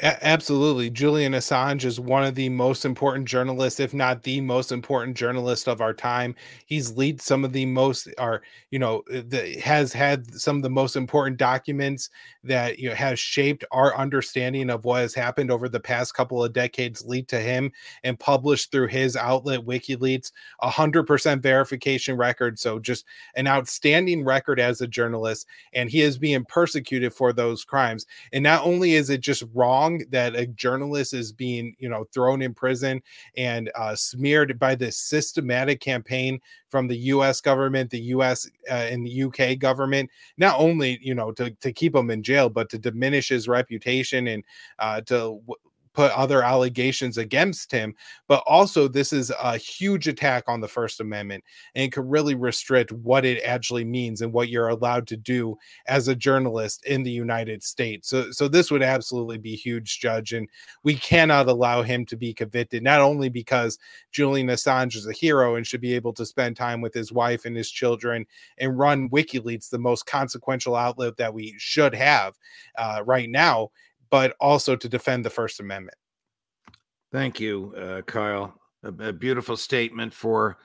A- 0.00 0.26
absolutely. 0.26 0.90
Julian 0.90 1.34
Assange 1.34 1.84
is 1.84 2.00
one 2.00 2.24
of 2.24 2.34
the 2.34 2.48
most 2.48 2.84
important 2.84 3.28
journalists, 3.28 3.78
if 3.78 3.94
not 3.94 4.24
the 4.24 4.40
most 4.40 4.72
important 4.72 5.16
journalist 5.16 5.68
of 5.68 5.80
our 5.80 5.94
time. 5.94 6.34
He's 6.66 6.96
lead 6.96 7.22
some 7.22 7.44
of 7.44 7.52
the 7.52 7.64
most 7.64 8.08
are, 8.18 8.42
you 8.70 8.80
know, 8.80 9.04
uh, 9.12 9.22
the, 9.28 9.60
has 9.62 9.92
had 9.92 10.26
some 10.34 10.56
of 10.56 10.62
the 10.62 10.70
most 10.70 10.96
important 10.96 11.36
documents 11.36 12.10
that 12.42 12.78
you 12.80 12.88
know 12.88 12.94
has 12.96 13.20
shaped 13.20 13.64
our 13.70 13.96
understanding 13.96 14.68
of 14.68 14.84
what 14.84 15.00
has 15.00 15.14
happened 15.14 15.52
over 15.52 15.68
the 15.68 15.78
past 15.78 16.14
couple 16.14 16.42
of 16.42 16.52
decades 16.52 17.04
lead 17.04 17.28
to 17.28 17.38
him 17.38 17.70
and 18.02 18.18
published 18.18 18.72
through 18.72 18.88
his 18.88 19.16
outlet 19.16 19.60
WikiLeaks, 19.60 20.32
a 20.60 20.70
hundred 20.70 21.04
percent 21.04 21.40
verification 21.40 22.16
record. 22.16 22.58
So 22.58 22.80
just 22.80 23.04
an 23.36 23.46
outstanding 23.46 24.24
record 24.24 24.58
as 24.58 24.80
a 24.80 24.88
journalist, 24.88 25.46
and 25.72 25.88
he 25.88 26.00
is 26.00 26.18
being 26.18 26.44
persecuted 26.46 27.14
for 27.14 27.32
those 27.32 27.64
crimes. 27.64 28.06
And 28.32 28.42
not 28.42 28.66
only 28.66 28.94
is 28.94 29.08
it 29.08 29.20
just 29.20 29.44
wrong 29.54 29.83
wrong 29.84 30.02
that 30.10 30.34
a 30.34 30.46
journalist 30.46 31.14
is 31.14 31.32
being, 31.32 31.74
you 31.78 31.88
know, 31.88 32.04
thrown 32.12 32.42
in 32.42 32.54
prison 32.54 33.02
and 33.36 33.70
uh, 33.74 33.94
smeared 33.94 34.58
by 34.58 34.74
this 34.74 34.98
systematic 34.98 35.80
campaign 35.80 36.40
from 36.68 36.86
the 36.86 36.96
U.S. 36.96 37.40
government, 37.40 37.90
the 37.90 38.00
U.S. 38.00 38.48
Uh, 38.70 38.74
and 38.74 39.06
the 39.06 39.10
U.K. 39.10 39.56
government, 39.56 40.10
not 40.38 40.58
only, 40.58 40.98
you 41.02 41.14
know, 41.14 41.32
to, 41.32 41.50
to 41.50 41.72
keep 41.72 41.94
him 41.94 42.10
in 42.10 42.22
jail, 42.22 42.48
but 42.48 42.68
to 42.70 42.78
diminish 42.78 43.28
his 43.28 43.48
reputation 43.48 44.28
and 44.28 44.44
uh, 44.78 45.00
to 45.02 45.40
put 45.94 46.10
other 46.12 46.42
allegations 46.42 47.18
against 47.18 47.70
him, 47.70 47.94
but 48.28 48.42
also 48.46 48.88
this 48.88 49.12
is 49.12 49.32
a 49.40 49.56
huge 49.56 50.08
attack 50.08 50.44
on 50.48 50.60
the 50.60 50.68
First 50.68 51.00
Amendment 51.00 51.42
and 51.74 51.92
could 51.92 52.10
really 52.10 52.34
restrict 52.34 52.92
what 52.92 53.24
it 53.24 53.42
actually 53.44 53.84
means 53.84 54.20
and 54.20 54.32
what 54.32 54.48
you're 54.48 54.68
allowed 54.68 55.06
to 55.06 55.16
do 55.16 55.56
as 55.86 56.08
a 56.08 56.14
journalist 56.14 56.84
in 56.86 57.02
the 57.02 57.10
United 57.10 57.62
States. 57.62 58.08
So, 58.08 58.30
so 58.32 58.48
this 58.48 58.70
would 58.70 58.82
absolutely 58.82 59.38
be 59.38 59.54
huge, 59.54 60.00
Judge, 60.00 60.32
and 60.32 60.48
we 60.82 60.96
cannot 60.96 61.48
allow 61.48 61.82
him 61.82 62.04
to 62.06 62.16
be 62.16 62.34
convicted. 62.34 62.82
Not 62.82 63.00
only 63.00 63.28
because 63.28 63.78
Julian 64.10 64.48
Assange 64.48 64.96
is 64.96 65.06
a 65.06 65.12
hero 65.12 65.54
and 65.54 65.66
should 65.66 65.80
be 65.80 65.94
able 65.94 66.12
to 66.14 66.26
spend 66.26 66.56
time 66.56 66.80
with 66.80 66.92
his 66.92 67.12
wife 67.12 67.44
and 67.44 67.56
his 67.56 67.70
children 67.70 68.26
and 68.58 68.78
run 68.78 69.08
WikiLeaks, 69.10 69.70
the 69.70 69.78
most 69.78 70.06
consequential 70.06 70.74
outlet 70.74 71.16
that 71.18 71.32
we 71.32 71.54
should 71.56 71.94
have 71.94 72.36
uh, 72.76 73.02
right 73.06 73.30
now, 73.30 73.70
but 74.10 74.34
also 74.40 74.76
to 74.76 74.88
defend 74.88 75.24
the 75.24 75.30
First 75.30 75.60
Amendment. 75.60 75.96
Thank 77.12 77.38
you, 77.40 77.74
uh, 77.76 78.02
Kyle. 78.02 78.54
A, 78.82 79.08
a, 79.08 79.12
beautiful 79.12 79.56
statement 79.56 80.12
for 80.12 80.58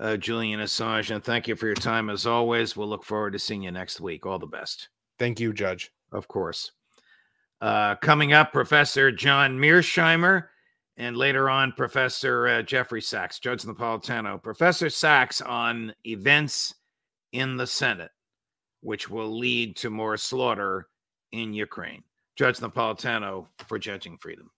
uh, 0.00 0.16
Julian 0.16 0.60
Assange. 0.60 1.14
And 1.14 1.22
thank 1.22 1.46
you 1.46 1.56
for 1.56 1.66
your 1.66 1.74
time 1.74 2.10
as 2.10 2.26
always. 2.26 2.76
We'll 2.76 2.88
look 2.88 3.04
forward 3.04 3.32
to 3.34 3.38
seeing 3.38 3.62
you 3.62 3.70
next 3.70 4.00
week. 4.00 4.26
All 4.26 4.38
the 4.38 4.46
best. 4.46 4.88
Thank 5.18 5.40
you, 5.40 5.52
Judge. 5.52 5.92
Of 6.10 6.28
course. 6.28 6.72
Uh, 7.60 7.94
coming 7.96 8.32
up, 8.32 8.52
Professor 8.52 9.12
John 9.12 9.56
Mearsheimer, 9.56 10.48
and 10.96 11.16
later 11.16 11.48
on, 11.48 11.72
Professor 11.72 12.48
uh, 12.48 12.62
Jeffrey 12.62 13.00
Sachs, 13.00 13.38
Judge 13.38 13.62
Napolitano. 13.62 14.42
Professor 14.42 14.90
Sachs 14.90 15.40
on 15.40 15.94
events 16.04 16.74
in 17.32 17.56
the 17.56 17.66
Senate, 17.66 18.10
which 18.80 19.08
will 19.08 19.38
lead 19.38 19.76
to 19.76 19.90
more 19.90 20.16
slaughter 20.16 20.88
in 21.30 21.54
Ukraine. 21.54 22.02
Judge 22.36 22.58
Napolitano 22.58 23.46
for 23.68 23.78
Judging 23.78 24.16
Freedom. 24.18 24.50